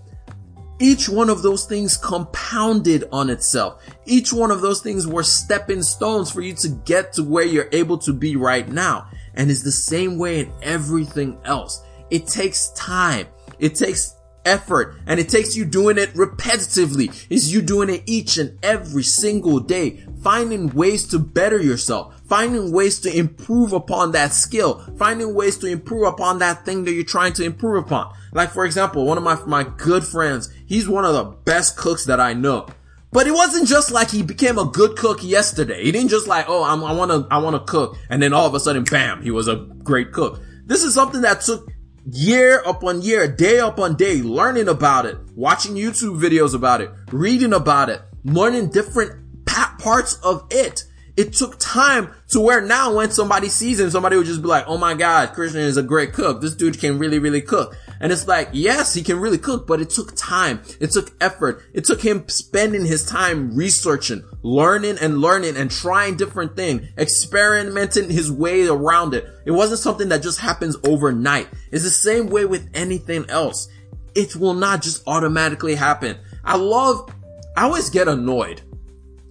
Each 0.81 1.09
one 1.09 1.29
of 1.29 1.41
those 1.41 1.65
things 1.65 1.97
compounded 1.97 3.05
on 3.11 3.29
itself. 3.29 3.81
Each 4.05 4.31
one 4.31 4.51
of 4.51 4.61
those 4.61 4.81
things 4.81 5.07
were 5.07 5.23
stepping 5.23 5.81
stones 5.81 6.31
for 6.31 6.41
you 6.41 6.53
to 6.55 6.69
get 6.69 7.13
to 7.13 7.23
where 7.23 7.45
you're 7.45 7.69
able 7.71 7.97
to 7.99 8.13
be 8.13 8.35
right 8.35 8.67
now. 8.67 9.09
And 9.33 9.51
it's 9.51 9.63
the 9.63 9.71
same 9.71 10.17
way 10.17 10.39
in 10.39 10.51
everything 10.61 11.37
else. 11.43 11.83
It 12.09 12.27
takes 12.27 12.69
time. 12.71 13.27
It 13.59 13.75
takes 13.75 14.15
effort 14.45 14.95
and 15.05 15.19
it 15.19 15.29
takes 15.29 15.55
you 15.55 15.65
doing 15.65 15.97
it 15.97 16.13
repetitively. 16.13 17.27
It's 17.29 17.51
you 17.51 17.61
doing 17.61 17.89
it 17.89 18.03
each 18.05 18.37
and 18.37 18.57
every 18.63 19.03
single 19.03 19.59
day, 19.59 20.05
finding 20.21 20.69
ways 20.69 21.07
to 21.09 21.19
better 21.19 21.61
yourself, 21.61 22.19
finding 22.27 22.71
ways 22.71 22.99
to 23.01 23.15
improve 23.15 23.73
upon 23.73 24.11
that 24.13 24.33
skill, 24.33 24.79
finding 24.97 25.33
ways 25.33 25.57
to 25.59 25.67
improve 25.67 26.07
upon 26.07 26.39
that 26.39 26.65
thing 26.65 26.85
that 26.85 26.93
you're 26.93 27.03
trying 27.03 27.33
to 27.33 27.43
improve 27.43 27.83
upon. 27.85 28.13
Like 28.31 28.51
for 28.51 28.65
example, 28.65 29.05
one 29.05 29.17
of 29.17 29.23
my, 29.23 29.35
my 29.45 29.63
good 29.63 30.03
friends, 30.03 30.51
he's 30.65 30.87
one 30.87 31.05
of 31.05 31.13
the 31.13 31.23
best 31.23 31.77
cooks 31.77 32.05
that 32.05 32.19
I 32.19 32.33
know. 32.33 32.67
But 33.11 33.25
it 33.25 33.31
wasn't 33.31 33.67
just 33.67 33.91
like 33.91 34.11
he 34.11 34.21
became 34.21 34.59
a 34.59 34.65
good 34.65 34.95
cook 34.95 35.23
yesterday. 35.23 35.83
He 35.83 35.91
didn't 35.91 36.11
just 36.11 36.27
like, 36.27 36.45
oh, 36.47 36.63
I'm, 36.63 36.83
I 36.83 36.93
want 36.93 37.09
to, 37.09 37.27
I 37.31 37.39
want 37.39 37.55
to 37.55 37.71
cook. 37.71 37.97
And 38.07 38.21
then 38.21 38.33
all 38.33 38.45
of 38.45 38.53
a 38.53 38.59
sudden, 38.59 38.83
bam, 38.83 39.23
he 39.23 39.31
was 39.31 39.47
a 39.47 39.55
great 39.83 40.11
cook. 40.11 40.41
This 40.67 40.83
is 40.83 40.93
something 40.93 41.21
that 41.21 41.41
took 41.41 41.67
year 42.11 42.59
upon 42.65 43.01
year, 43.01 43.27
day 43.27 43.59
upon 43.59 43.95
day, 43.95 44.21
learning 44.21 44.67
about 44.67 45.05
it, 45.05 45.17
watching 45.35 45.75
YouTube 45.75 46.19
videos 46.19 46.53
about 46.53 46.81
it, 46.81 46.91
reading 47.11 47.53
about 47.53 47.89
it, 47.89 48.01
learning 48.23 48.69
different 48.69 49.45
parts 49.45 50.15
of 50.23 50.45
it 50.51 50.83
it 51.19 51.33
took 51.33 51.59
time 51.59 52.09
to 52.29 52.39
where 52.39 52.61
now 52.61 52.95
when 52.95 53.11
somebody 53.11 53.49
sees 53.49 53.77
him, 53.77 53.89
somebody 53.89 54.15
would 54.15 54.25
just 54.25 54.41
be 54.41 54.47
like, 54.47 54.63
oh 54.67 54.77
my 54.77 54.93
God, 54.93 55.33
Christian 55.33 55.59
is 55.59 55.75
a 55.75 55.83
great 55.83 56.13
cook. 56.13 56.39
This 56.39 56.55
dude 56.55 56.79
can 56.79 56.97
really, 56.97 57.19
really 57.19 57.41
cook. 57.41 57.75
And 57.99 58.11
it's 58.11 58.27
like, 58.27 58.49
yes, 58.53 58.93
he 58.93 59.03
can 59.03 59.19
really 59.19 59.37
cook, 59.37 59.67
but 59.67 59.81
it 59.81 59.89
took 59.89 60.15
time. 60.15 60.61
It 60.79 60.91
took 60.91 61.11
effort. 61.21 61.63
It 61.73 61.85
took 61.85 62.01
him 62.01 62.27
spending 62.29 62.85
his 62.85 63.05
time 63.05 63.55
researching, 63.55 64.23
learning 64.41 64.97
and 65.01 65.19
learning 65.19 65.57
and 65.57 65.69
trying 65.69 66.15
different 66.15 66.55
things, 66.55 66.87
experimenting 66.97 68.09
his 68.09 68.31
way 68.31 68.67
around 68.67 69.13
it. 69.13 69.27
It 69.45 69.51
wasn't 69.51 69.81
something 69.81 70.09
that 70.09 70.23
just 70.23 70.39
happens 70.39 70.77
overnight. 70.85 71.49
It's 71.71 71.83
the 71.83 71.89
same 71.89 72.27
way 72.27 72.45
with 72.45 72.69
anything 72.73 73.29
else. 73.29 73.67
It 74.15 74.35
will 74.35 74.53
not 74.53 74.81
just 74.81 75.03
automatically 75.05 75.75
happen. 75.75 76.17
I 76.43 76.55
love, 76.55 77.13
I 77.55 77.63
always 77.63 77.89
get 77.89 78.07
annoyed 78.07 78.61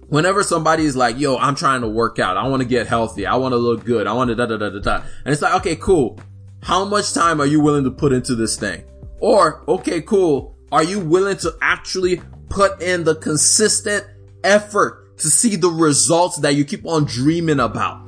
whenever 0.09 0.43
somebody's 0.43 0.95
like, 0.95 1.19
yo, 1.19 1.37
I'm 1.37 1.55
trying 1.55 1.81
to 1.81 1.87
work 1.87 2.19
out. 2.19 2.37
I 2.37 2.47
want 2.47 2.61
to 2.61 2.67
get 2.67 2.87
healthy. 2.87 3.25
I 3.25 3.35
want 3.35 3.53
to 3.53 3.57
look 3.57 3.85
good. 3.85 4.07
I 4.07 4.13
want 4.13 4.29
to 4.29 4.35
da 4.35 4.45
da 4.45 4.57
da 4.57 4.69
da 4.69 4.79
da. 4.79 4.95
And 5.23 5.31
it's 5.31 5.41
like, 5.41 5.55
okay, 5.55 5.75
cool. 5.75 6.19
How 6.61 6.85
much 6.85 7.13
time 7.13 7.39
are 7.39 7.45
you 7.45 7.59
willing 7.59 7.83
to 7.85 7.91
put 7.91 8.11
into 8.11 8.35
this 8.35 8.57
thing? 8.57 8.83
Or, 9.19 9.63
okay, 9.67 10.01
cool. 10.01 10.55
Are 10.71 10.83
you 10.83 10.99
willing 10.99 11.37
to 11.37 11.57
actually 11.61 12.21
put 12.49 12.81
in 12.81 13.03
the 13.03 13.15
consistent 13.15 14.05
effort 14.43 15.17
to 15.19 15.29
see 15.29 15.55
the 15.55 15.69
results 15.69 16.37
that 16.37 16.55
you 16.55 16.65
keep 16.65 16.85
on 16.85 17.05
dreaming 17.05 17.59
about? 17.59 18.01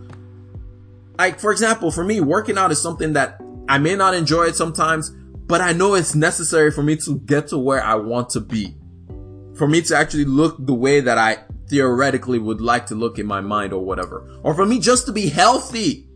Like, 1.17 1.39
for 1.39 1.51
example, 1.51 1.91
for 1.91 2.03
me, 2.03 2.21
working 2.21 2.57
out 2.57 2.71
is 2.71 2.81
something 2.81 3.13
that 3.13 3.41
I 3.67 3.77
may 3.77 3.95
not 3.95 4.13
enjoy 4.13 4.43
it 4.43 4.55
sometimes, 4.55 5.09
but 5.09 5.61
I 5.61 5.73
know 5.73 5.93
it's 5.95 6.15
necessary 6.15 6.71
for 6.71 6.83
me 6.83 6.95
to 6.97 7.19
get 7.19 7.47
to 7.49 7.57
where 7.57 7.83
I 7.83 7.95
want 7.95 8.29
to 8.31 8.39
be. 8.39 8.75
For 9.55 9.67
me 9.67 9.81
to 9.83 9.95
actually 9.95 10.25
look 10.25 10.55
the 10.59 10.73
way 10.73 11.01
that 11.01 11.17
I 11.17 11.39
theoretically 11.69 12.39
would 12.39 12.61
like 12.61 12.85
to 12.87 12.95
look 12.95 13.19
in 13.19 13.25
my 13.25 13.41
mind 13.41 13.73
or 13.73 13.83
whatever. 13.83 14.39
Or 14.43 14.53
for 14.53 14.65
me 14.65 14.79
just 14.79 15.05
to 15.07 15.11
be 15.11 15.29
healthy. 15.29 16.07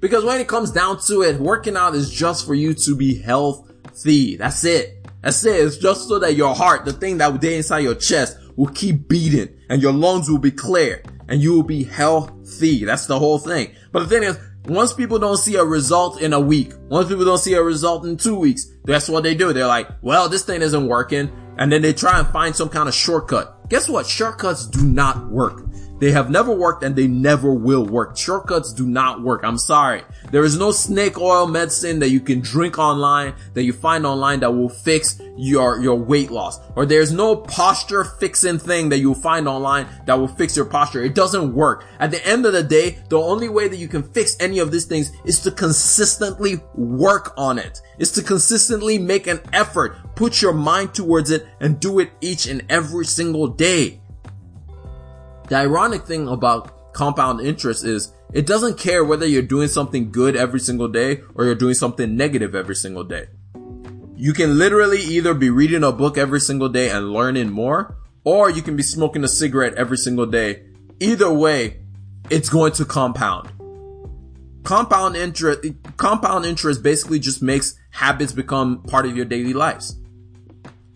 Because 0.00 0.24
when 0.24 0.40
it 0.40 0.48
comes 0.48 0.70
down 0.70 1.00
to 1.06 1.22
it, 1.22 1.40
working 1.40 1.76
out 1.76 1.94
is 1.94 2.10
just 2.10 2.46
for 2.46 2.54
you 2.54 2.74
to 2.74 2.96
be 2.96 3.20
healthy. 3.20 4.36
That's 4.36 4.64
it. 4.64 5.06
That's 5.22 5.44
it. 5.44 5.64
It's 5.64 5.78
just 5.78 6.08
so 6.08 6.18
that 6.18 6.34
your 6.34 6.54
heart, 6.54 6.84
the 6.84 6.92
thing 6.92 7.18
that 7.18 7.40
be 7.40 7.54
inside 7.54 7.80
your 7.80 7.94
chest, 7.94 8.38
will 8.56 8.68
keep 8.68 9.08
beating 9.08 9.56
and 9.68 9.82
your 9.82 9.92
lungs 9.92 10.30
will 10.30 10.38
be 10.38 10.50
clear 10.50 11.02
and 11.28 11.40
you 11.40 11.54
will 11.54 11.62
be 11.62 11.84
healthy. 11.84 12.84
That's 12.84 13.06
the 13.06 13.18
whole 13.18 13.38
thing. 13.38 13.74
But 13.92 14.00
the 14.00 14.08
thing 14.08 14.22
is, 14.22 14.38
once 14.66 14.92
people 14.92 15.18
don't 15.18 15.36
see 15.36 15.56
a 15.56 15.64
result 15.64 16.20
in 16.20 16.32
a 16.32 16.40
week, 16.40 16.72
once 16.88 17.08
people 17.08 17.24
don't 17.24 17.38
see 17.38 17.54
a 17.54 17.62
result 17.62 18.04
in 18.04 18.16
two 18.16 18.38
weeks, 18.38 18.66
that's 18.84 19.08
what 19.08 19.22
they 19.22 19.34
do. 19.34 19.52
They're 19.52 19.66
like, 19.66 19.88
well, 20.02 20.28
this 20.28 20.44
thing 20.44 20.62
isn't 20.62 20.86
working. 20.86 21.30
And 21.58 21.72
then 21.72 21.82
they 21.82 21.92
try 21.92 22.18
and 22.18 22.28
find 22.28 22.54
some 22.54 22.68
kind 22.68 22.88
of 22.88 22.94
shortcut. 22.94 23.68
Guess 23.68 23.88
what? 23.88 24.06
Shortcuts 24.06 24.66
do 24.66 24.84
not 24.84 25.28
work. 25.28 25.64
They 25.98 26.10
have 26.12 26.30
never 26.30 26.54
worked 26.54 26.82
and 26.82 26.94
they 26.94 27.06
never 27.06 27.52
will 27.52 27.84
work. 27.84 28.16
Shortcuts 28.16 28.72
do 28.72 28.86
not 28.86 29.22
work. 29.22 29.42
I'm 29.44 29.56
sorry. 29.56 30.02
There 30.30 30.44
is 30.44 30.58
no 30.58 30.70
snake 30.70 31.18
oil 31.18 31.46
medicine 31.46 32.00
that 32.00 32.10
you 32.10 32.20
can 32.20 32.40
drink 32.40 32.78
online, 32.78 33.34
that 33.54 33.64
you 33.64 33.72
find 33.72 34.04
online 34.04 34.40
that 34.40 34.52
will 34.52 34.68
fix 34.68 35.20
your, 35.36 35.80
your 35.80 35.96
weight 35.96 36.30
loss. 36.30 36.60
Or 36.74 36.84
there's 36.84 37.12
no 37.12 37.36
posture 37.36 38.04
fixing 38.04 38.58
thing 38.58 38.90
that 38.90 38.98
you'll 38.98 39.14
find 39.14 39.48
online 39.48 39.86
that 40.04 40.18
will 40.18 40.28
fix 40.28 40.54
your 40.54 40.66
posture. 40.66 41.02
It 41.02 41.14
doesn't 41.14 41.54
work. 41.54 41.84
At 41.98 42.10
the 42.10 42.26
end 42.26 42.44
of 42.44 42.52
the 42.52 42.62
day, 42.62 42.98
the 43.08 43.18
only 43.18 43.48
way 43.48 43.68
that 43.68 43.76
you 43.76 43.88
can 43.88 44.02
fix 44.02 44.36
any 44.38 44.58
of 44.58 44.70
these 44.70 44.84
things 44.84 45.10
is 45.24 45.40
to 45.40 45.50
consistently 45.50 46.60
work 46.74 47.32
on 47.38 47.58
it. 47.58 47.80
Is 47.98 48.12
to 48.12 48.22
consistently 48.22 48.98
make 48.98 49.26
an 49.26 49.40
effort, 49.54 49.96
put 50.14 50.42
your 50.42 50.52
mind 50.52 50.94
towards 50.94 51.30
it 51.30 51.46
and 51.60 51.80
do 51.80 52.00
it 52.00 52.10
each 52.20 52.46
and 52.46 52.62
every 52.68 53.06
single 53.06 53.48
day. 53.48 54.00
The 55.48 55.54
ironic 55.54 56.06
thing 56.06 56.26
about 56.26 56.92
compound 56.92 57.40
interest 57.40 57.84
is 57.84 58.12
it 58.32 58.46
doesn't 58.46 58.78
care 58.78 59.04
whether 59.04 59.26
you're 59.26 59.42
doing 59.42 59.68
something 59.68 60.10
good 60.10 60.34
every 60.34 60.58
single 60.58 60.88
day 60.88 61.22
or 61.34 61.44
you're 61.44 61.54
doing 61.54 61.74
something 61.74 62.16
negative 62.16 62.54
every 62.56 62.74
single 62.74 63.04
day. 63.04 63.28
You 64.16 64.32
can 64.32 64.58
literally 64.58 65.00
either 65.00 65.34
be 65.34 65.50
reading 65.50 65.84
a 65.84 65.92
book 65.92 66.18
every 66.18 66.40
single 66.40 66.68
day 66.68 66.90
and 66.90 67.12
learning 67.12 67.50
more, 67.50 67.96
or 68.24 68.50
you 68.50 68.62
can 68.62 68.74
be 68.74 68.82
smoking 68.82 69.22
a 69.22 69.28
cigarette 69.28 69.74
every 69.74 69.98
single 69.98 70.26
day. 70.26 70.64
Either 70.98 71.32
way, 71.32 71.82
it's 72.28 72.48
going 72.48 72.72
to 72.72 72.84
compound. 72.84 73.52
Compound 74.64 75.14
interest, 75.14 75.60
compound 75.96 76.44
interest 76.44 76.82
basically 76.82 77.20
just 77.20 77.40
makes 77.40 77.78
habits 77.90 78.32
become 78.32 78.82
part 78.82 79.06
of 79.06 79.14
your 79.14 79.26
daily 79.26 79.52
lives. 79.52 79.96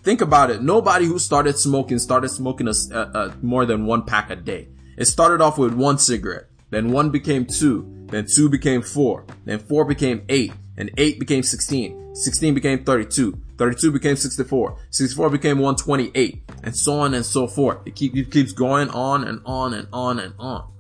Think 0.03 0.21
about 0.21 0.51
it. 0.51 0.63
Nobody 0.63 1.05
who 1.05 1.19
started 1.19 1.59
smoking 1.59 1.99
started 1.99 2.31
smoking 2.31 2.69
a, 2.69 2.75
a, 2.93 3.01
a, 3.01 3.37
more 3.43 3.67
than 3.67 3.87
one 3.87 4.05
pack 4.05 4.31
a 4.31 4.37
day. 4.37 4.69
It 4.97 5.07
started 5.07 5.41
off 5.41 5.59
with 5.59 5.75
one 5.75 5.99
cigarette, 5.99 6.47
then 6.71 6.91
one 6.91 7.11
became 7.11 7.47
two, 7.47 8.07
then 8.09 8.27
two 8.27 8.49
became 8.49 8.83
four, 8.83 9.25
then 9.45 9.59
four 9.59 9.85
became 9.85 10.25
eight, 10.29 10.53
and 10.77 10.91
eight 10.97 11.19
became 11.19 11.43
16. 11.43 12.15
16 12.15 12.55
became 12.55 12.85
32. 12.85 13.41
32 13.57 13.93
became 13.93 14.17
64. 14.17 14.79
64 14.91 15.31
became 15.31 15.59
128, 15.59 16.51
and 16.65 16.75
so 16.75 17.01
on 17.01 17.15
and 17.15 17.25
so 17.25 17.47
forth. 17.47 17.79
It, 17.87 17.95
keep, 17.95 18.17
it 18.17 18.31
keeps 18.31 18.53
going 18.53 18.89
on 18.91 19.25
and 19.25 19.41
on 19.45 19.75
and 19.75 19.87
on 19.93 20.19
and 20.19 20.35
on. 20.39 20.71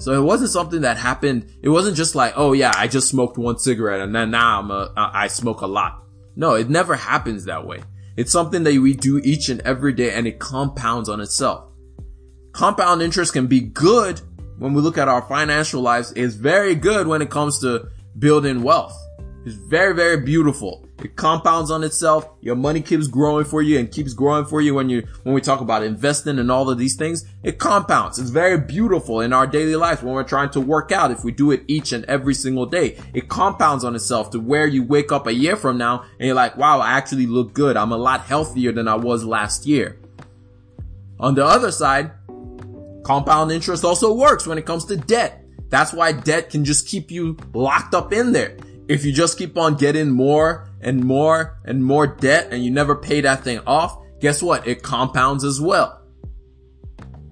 So 0.00 0.12
it 0.12 0.24
wasn't 0.24 0.50
something 0.50 0.80
that 0.80 0.96
happened. 0.96 1.52
It 1.62 1.68
wasn't 1.68 1.96
just 1.96 2.14
like, 2.14 2.32
oh 2.36 2.52
yeah, 2.52 2.72
I 2.74 2.88
just 2.88 3.08
smoked 3.08 3.36
one 3.36 3.58
cigarette 3.58 4.00
and 4.00 4.14
then 4.14 4.30
now 4.30 4.58
I'm 4.58 4.70
a, 4.70 4.92
I 4.96 5.28
smoke 5.28 5.60
a 5.60 5.66
lot. 5.66 6.02
No, 6.36 6.54
it 6.54 6.70
never 6.70 6.96
happens 6.96 7.44
that 7.44 7.66
way. 7.66 7.82
It's 8.20 8.32
something 8.32 8.64
that 8.64 8.74
we 8.74 8.92
do 8.92 9.16
each 9.16 9.48
and 9.48 9.62
every 9.62 9.94
day 9.94 10.12
and 10.12 10.26
it 10.26 10.38
compounds 10.38 11.08
on 11.08 11.22
itself. 11.22 11.70
Compound 12.52 13.00
interest 13.00 13.32
can 13.32 13.46
be 13.46 13.60
good 13.62 14.20
when 14.58 14.74
we 14.74 14.82
look 14.82 14.98
at 14.98 15.08
our 15.08 15.22
financial 15.22 15.80
lives. 15.80 16.12
It's 16.14 16.34
very 16.34 16.74
good 16.74 17.06
when 17.06 17.22
it 17.22 17.30
comes 17.30 17.60
to 17.60 17.88
building 18.18 18.62
wealth. 18.62 18.94
It's 19.46 19.54
very, 19.54 19.94
very 19.94 20.20
beautiful. 20.20 20.86
It 21.02 21.16
compounds 21.16 21.70
on 21.70 21.82
itself. 21.82 22.28
Your 22.40 22.56
money 22.56 22.82
keeps 22.82 23.06
growing 23.06 23.44
for 23.44 23.62
you 23.62 23.78
and 23.78 23.90
keeps 23.90 24.12
growing 24.12 24.44
for 24.44 24.60
you 24.60 24.74
when 24.74 24.90
you, 24.90 25.06
when 25.22 25.34
we 25.34 25.40
talk 25.40 25.60
about 25.60 25.82
investing 25.82 26.38
and 26.38 26.50
all 26.50 26.68
of 26.68 26.78
these 26.78 26.96
things. 26.96 27.24
It 27.42 27.58
compounds. 27.58 28.18
It's 28.18 28.30
very 28.30 28.58
beautiful 28.58 29.20
in 29.20 29.32
our 29.32 29.46
daily 29.46 29.76
lives 29.76 30.02
when 30.02 30.12
we're 30.12 30.24
trying 30.24 30.50
to 30.50 30.60
work 30.60 30.92
out. 30.92 31.10
If 31.10 31.24
we 31.24 31.32
do 31.32 31.52
it 31.52 31.62
each 31.68 31.92
and 31.92 32.04
every 32.04 32.34
single 32.34 32.66
day, 32.66 32.98
it 33.14 33.28
compounds 33.28 33.82
on 33.82 33.94
itself 33.94 34.30
to 34.30 34.40
where 34.40 34.66
you 34.66 34.82
wake 34.82 35.10
up 35.10 35.26
a 35.26 35.32
year 35.32 35.56
from 35.56 35.78
now 35.78 36.04
and 36.18 36.26
you're 36.26 36.34
like, 36.34 36.56
wow, 36.56 36.80
I 36.80 36.92
actually 36.92 37.26
look 37.26 37.54
good. 37.54 37.76
I'm 37.76 37.92
a 37.92 37.96
lot 37.96 38.20
healthier 38.22 38.72
than 38.72 38.88
I 38.88 38.96
was 38.96 39.24
last 39.24 39.66
year. 39.66 39.98
On 41.18 41.34
the 41.34 41.44
other 41.44 41.72
side, 41.72 42.12
compound 43.04 43.52
interest 43.52 43.84
also 43.84 44.12
works 44.12 44.46
when 44.46 44.58
it 44.58 44.66
comes 44.66 44.84
to 44.86 44.96
debt. 44.96 45.44
That's 45.68 45.92
why 45.92 46.12
debt 46.12 46.50
can 46.50 46.64
just 46.64 46.88
keep 46.88 47.10
you 47.10 47.36
locked 47.54 47.94
up 47.94 48.12
in 48.12 48.32
there 48.32 48.56
if 48.88 49.04
you 49.04 49.12
just 49.12 49.38
keep 49.38 49.56
on 49.56 49.76
getting 49.76 50.10
more 50.10 50.69
and 50.80 51.04
more 51.04 51.58
and 51.64 51.84
more 51.84 52.06
debt 52.06 52.48
and 52.50 52.64
you 52.64 52.70
never 52.70 52.96
pay 52.96 53.20
that 53.20 53.44
thing 53.44 53.60
off, 53.66 53.98
guess 54.20 54.42
what? 54.42 54.66
It 54.66 54.82
compounds 54.82 55.44
as 55.44 55.60
well. 55.60 56.00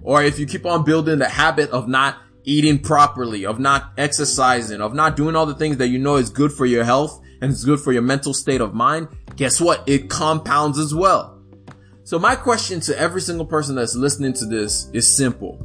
Or 0.01 0.23
if 0.23 0.39
you 0.39 0.45
keep 0.45 0.65
on 0.65 0.83
building 0.83 1.19
the 1.19 1.29
habit 1.29 1.69
of 1.71 1.87
not 1.87 2.17
eating 2.43 2.79
properly, 2.79 3.45
of 3.45 3.59
not 3.59 3.91
exercising, 3.97 4.81
of 4.81 4.93
not 4.93 5.15
doing 5.15 5.35
all 5.35 5.45
the 5.45 5.55
things 5.55 5.77
that 5.77 5.89
you 5.89 5.99
know 5.99 6.15
is 6.15 6.29
good 6.29 6.51
for 6.51 6.65
your 6.65 6.83
health 6.83 7.21
and 7.41 7.51
it's 7.51 7.63
good 7.63 7.79
for 7.79 7.91
your 7.91 8.01
mental 8.01 8.33
state 8.33 8.61
of 8.61 8.73
mind, 8.73 9.07
guess 9.35 9.61
what? 9.61 9.87
It 9.87 10.09
compounds 10.09 10.79
as 10.79 10.93
well. 10.93 11.39
So 12.03 12.17
my 12.17 12.35
question 12.35 12.79
to 12.81 12.99
every 12.99 13.21
single 13.21 13.45
person 13.45 13.75
that's 13.75 13.95
listening 13.95 14.33
to 14.33 14.45
this 14.45 14.89
is 14.93 15.15
simple. 15.15 15.57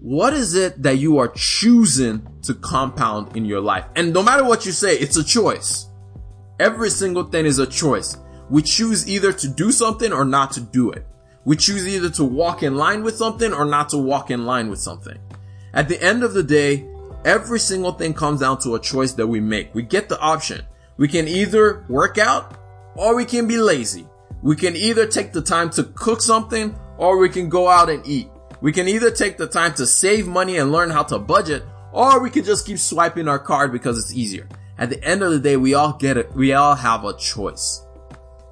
What 0.00 0.34
is 0.34 0.54
it 0.54 0.82
that 0.82 0.98
you 0.98 1.18
are 1.18 1.28
choosing 1.28 2.26
to 2.42 2.54
compound 2.54 3.36
in 3.36 3.44
your 3.44 3.60
life? 3.60 3.86
And 3.94 4.12
no 4.12 4.22
matter 4.22 4.44
what 4.44 4.66
you 4.66 4.72
say, 4.72 4.96
it's 4.98 5.16
a 5.16 5.24
choice. 5.24 5.86
Every 6.62 6.90
single 6.90 7.24
thing 7.24 7.44
is 7.44 7.58
a 7.58 7.66
choice. 7.66 8.16
We 8.48 8.62
choose 8.62 9.08
either 9.08 9.32
to 9.32 9.48
do 9.48 9.72
something 9.72 10.12
or 10.12 10.24
not 10.24 10.52
to 10.52 10.60
do 10.60 10.92
it. 10.92 11.04
We 11.44 11.56
choose 11.56 11.88
either 11.88 12.08
to 12.10 12.24
walk 12.24 12.62
in 12.62 12.76
line 12.76 13.02
with 13.02 13.16
something 13.16 13.52
or 13.52 13.64
not 13.64 13.88
to 13.88 13.98
walk 13.98 14.30
in 14.30 14.46
line 14.46 14.70
with 14.70 14.78
something. 14.78 15.18
At 15.74 15.88
the 15.88 16.00
end 16.00 16.22
of 16.22 16.34
the 16.34 16.42
day, 16.44 16.86
every 17.24 17.58
single 17.58 17.90
thing 17.90 18.14
comes 18.14 18.42
down 18.42 18.60
to 18.60 18.76
a 18.76 18.80
choice 18.80 19.12
that 19.14 19.26
we 19.26 19.40
make. 19.40 19.74
We 19.74 19.82
get 19.82 20.08
the 20.08 20.20
option. 20.20 20.64
We 20.98 21.08
can 21.08 21.26
either 21.26 21.84
work 21.88 22.16
out 22.16 22.56
or 22.94 23.16
we 23.16 23.24
can 23.24 23.48
be 23.48 23.58
lazy. 23.58 24.06
We 24.40 24.54
can 24.54 24.76
either 24.76 25.08
take 25.08 25.32
the 25.32 25.42
time 25.42 25.68
to 25.70 25.82
cook 25.82 26.22
something 26.22 26.76
or 26.96 27.18
we 27.18 27.28
can 27.28 27.48
go 27.48 27.68
out 27.68 27.90
and 27.90 28.06
eat. 28.06 28.28
We 28.60 28.70
can 28.70 28.86
either 28.86 29.10
take 29.10 29.36
the 29.36 29.48
time 29.48 29.74
to 29.74 29.84
save 29.84 30.28
money 30.28 30.58
and 30.58 30.70
learn 30.70 30.90
how 30.90 31.02
to 31.02 31.18
budget, 31.18 31.64
or 31.90 32.22
we 32.22 32.30
can 32.30 32.44
just 32.44 32.66
keep 32.66 32.78
swiping 32.78 33.26
our 33.26 33.40
card 33.40 33.72
because 33.72 33.98
it's 33.98 34.14
easier. 34.14 34.46
At 34.82 34.90
the 34.90 35.04
end 35.04 35.22
of 35.22 35.30
the 35.30 35.38
day, 35.38 35.56
we 35.56 35.74
all 35.74 35.92
get 35.92 36.16
it. 36.16 36.32
We 36.32 36.54
all 36.54 36.74
have 36.74 37.04
a 37.04 37.16
choice. 37.16 37.86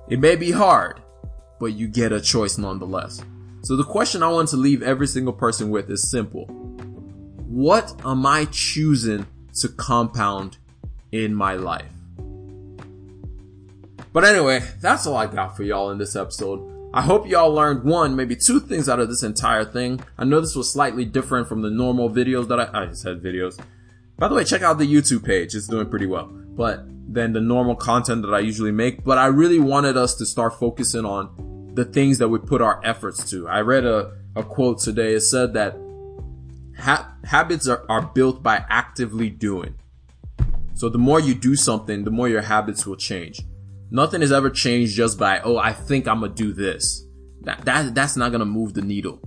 It 0.09 0.21
may 0.21 0.37
be 0.37 0.53
hard, 0.53 1.01
but 1.59 1.73
you 1.73 1.89
get 1.89 2.13
a 2.13 2.21
choice 2.21 2.57
nonetheless. 2.57 3.21
So 3.63 3.75
the 3.75 3.83
question 3.83 4.23
I 4.23 4.29
want 4.29 4.49
to 4.51 4.57
leave 4.57 4.81
every 4.81 5.09
single 5.09 5.33
person 5.33 5.71
with 5.71 5.91
is 5.91 6.09
simple. 6.09 6.45
What 7.49 8.01
am 8.05 8.25
I 8.27 8.45
choosing 8.53 9.27
to 9.55 9.71
compound 9.71 10.59
in 11.11 11.35
my 11.35 11.55
life? 11.55 11.91
But 14.13 14.23
anyway, 14.23 14.63
that's 14.81 15.09
all 15.09 15.17
I 15.17 15.27
got 15.27 15.57
for 15.57 15.65
y'all 15.65 15.91
in 15.91 15.99
this 15.99 16.15
episode. 16.15 16.93
I 16.95 17.03
hope 17.03 17.27
y'all 17.27 17.53
learned 17.53 17.83
one, 17.83 18.15
maybe 18.15 18.37
two 18.37 18.61
things 18.61 18.89
out 18.89 19.01
of 19.01 19.09
this 19.09 19.25
entire 19.25 19.65
thing. 19.65 20.01
I 20.17 20.23
know 20.27 20.41
this 20.41 20.55
was 20.55 20.73
slightly 20.73 21.05
different 21.05 21.49
from 21.49 21.63
the 21.63 21.71
normal 21.71 22.09
videos 22.09 22.47
that 22.47 22.61
I, 22.61 22.85
I 22.85 22.93
said 22.93 23.21
videos. 23.21 23.61
By 24.21 24.29
the 24.29 24.35
way, 24.35 24.45
check 24.45 24.61
out 24.61 24.77
the 24.77 24.85
YouTube 24.85 25.25
page. 25.25 25.55
It's 25.55 25.67
doing 25.67 25.89
pretty 25.89 26.05
well. 26.05 26.27
But 26.27 26.85
than 27.11 27.33
the 27.33 27.41
normal 27.41 27.75
content 27.75 28.21
that 28.21 28.35
I 28.35 28.41
usually 28.41 28.71
make. 28.71 29.03
But 29.03 29.17
I 29.17 29.29
really 29.29 29.59
wanted 29.59 29.97
us 29.97 30.15
to 30.17 30.27
start 30.27 30.59
focusing 30.59 31.07
on 31.07 31.73
the 31.75 31.87
things 31.87 32.19
that 32.19 32.29
we 32.29 32.39
put 32.39 32.61
our 32.61 32.83
efforts 32.85 33.31
to. 33.31 33.49
I 33.49 33.61
read 33.61 33.87
a, 33.87 34.13
a 34.37 34.43
quote 34.43 34.81
today. 34.81 35.15
It 35.15 35.23
said 35.23 35.55
that 35.55 35.75
ha- 36.79 37.15
habits 37.25 37.67
are, 37.67 37.87
are 37.89 38.03
built 38.03 38.43
by 38.43 38.63
actively 38.69 39.31
doing. 39.31 39.75
So 40.75 40.91
the 40.91 40.99
more 40.99 41.19
you 41.19 41.35
do 41.35 41.57
something, 41.57 42.05
the 42.05 42.11
more 42.11 42.29
your 42.29 42.43
habits 42.43 42.87
will 42.87 42.97
change. 42.97 43.41
Nothing 43.91 44.21
is 44.21 44.33
ever 44.33 44.51
changed 44.51 44.95
just 44.95 45.19
by, 45.19 45.41
oh, 45.41 45.57
I 45.57 45.73
think 45.73 46.07
I'm 46.07 46.21
gonna 46.21 46.35
do 46.35 46.53
this. 46.53 47.07
That, 47.41 47.65
that, 47.65 47.95
that's 47.95 48.17
not 48.17 48.33
gonna 48.33 48.45
move 48.45 48.75
the 48.75 48.83
needle. 48.83 49.19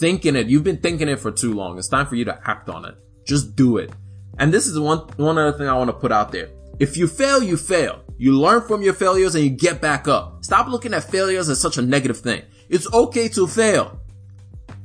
Thinking 0.00 0.34
it, 0.34 0.48
you've 0.48 0.64
been 0.64 0.78
thinking 0.78 1.08
it 1.08 1.20
for 1.20 1.30
too 1.30 1.54
long. 1.54 1.78
It's 1.78 1.88
time 1.88 2.06
for 2.06 2.16
you 2.16 2.24
to 2.24 2.40
act 2.44 2.68
on 2.68 2.84
it. 2.84 2.96
Just 3.24 3.54
do 3.54 3.78
it. 3.78 3.92
And 4.40 4.52
this 4.52 4.66
is 4.66 4.78
one, 4.78 5.00
one 5.16 5.36
other 5.36 5.56
thing 5.56 5.68
I 5.68 5.76
want 5.76 5.88
to 5.88 5.96
put 5.96 6.10
out 6.10 6.32
there. 6.32 6.48
If 6.78 6.96
you 6.96 7.06
fail, 7.06 7.42
you 7.42 7.58
fail. 7.58 8.02
You 8.16 8.38
learn 8.38 8.62
from 8.62 8.80
your 8.80 8.94
failures 8.94 9.34
and 9.34 9.44
you 9.44 9.50
get 9.50 9.82
back 9.82 10.08
up. 10.08 10.42
Stop 10.42 10.66
looking 10.66 10.94
at 10.94 11.04
failures 11.04 11.50
as 11.50 11.60
such 11.60 11.76
a 11.76 11.82
negative 11.82 12.18
thing. 12.18 12.42
It's 12.70 12.90
okay 12.92 13.28
to 13.28 13.46
fail. 13.46 14.00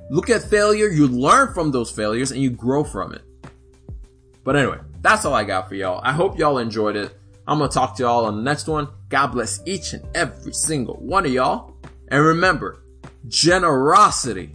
Look 0.10 0.30
at 0.30 0.44
failure, 0.44 0.88
you 0.88 1.08
learn 1.08 1.54
from 1.54 1.72
those 1.72 1.90
failures 1.90 2.32
and 2.32 2.42
you 2.42 2.50
grow 2.50 2.84
from 2.84 3.14
it. 3.14 3.22
But 4.44 4.58
anyway, 4.58 4.80
that's 5.02 5.24
all 5.24 5.34
I 5.34 5.46
got 5.46 5.70
for 5.70 5.76
y'all. 5.76 6.02
I 6.04 6.12
hope 6.12 6.38
y'all 6.38 6.58
enjoyed 6.58 6.98
it. 6.98 7.18
I'm 7.48 7.60
gonna 7.60 7.72
talk 7.72 7.96
to 7.96 8.04
y'all 8.04 8.26
on 8.26 8.36
the 8.36 8.44
next 8.44 8.68
one. 8.68 8.90
God 9.08 9.28
bless 9.28 9.62
each 9.66 9.94
and 9.94 10.06
every 10.14 10.54
single 10.54 10.96
one 10.96 11.26
of 11.26 11.32
y'all. 11.32 11.78
And 12.10 12.24
remember, 12.24 12.84
generosity 13.28 14.54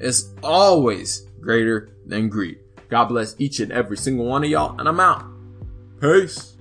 is 0.00 0.34
always 0.42 1.26
greater 1.40 1.90
than 2.06 2.28
greed. 2.28 2.58
God 2.88 3.06
bless 3.06 3.34
each 3.38 3.60
and 3.60 3.72
every 3.72 3.96
single 3.96 4.26
one 4.26 4.44
of 4.44 4.50
y'all, 4.50 4.78
and 4.78 4.88
I'm 4.88 5.00
out. 5.00 5.24
Peace. 6.00 6.57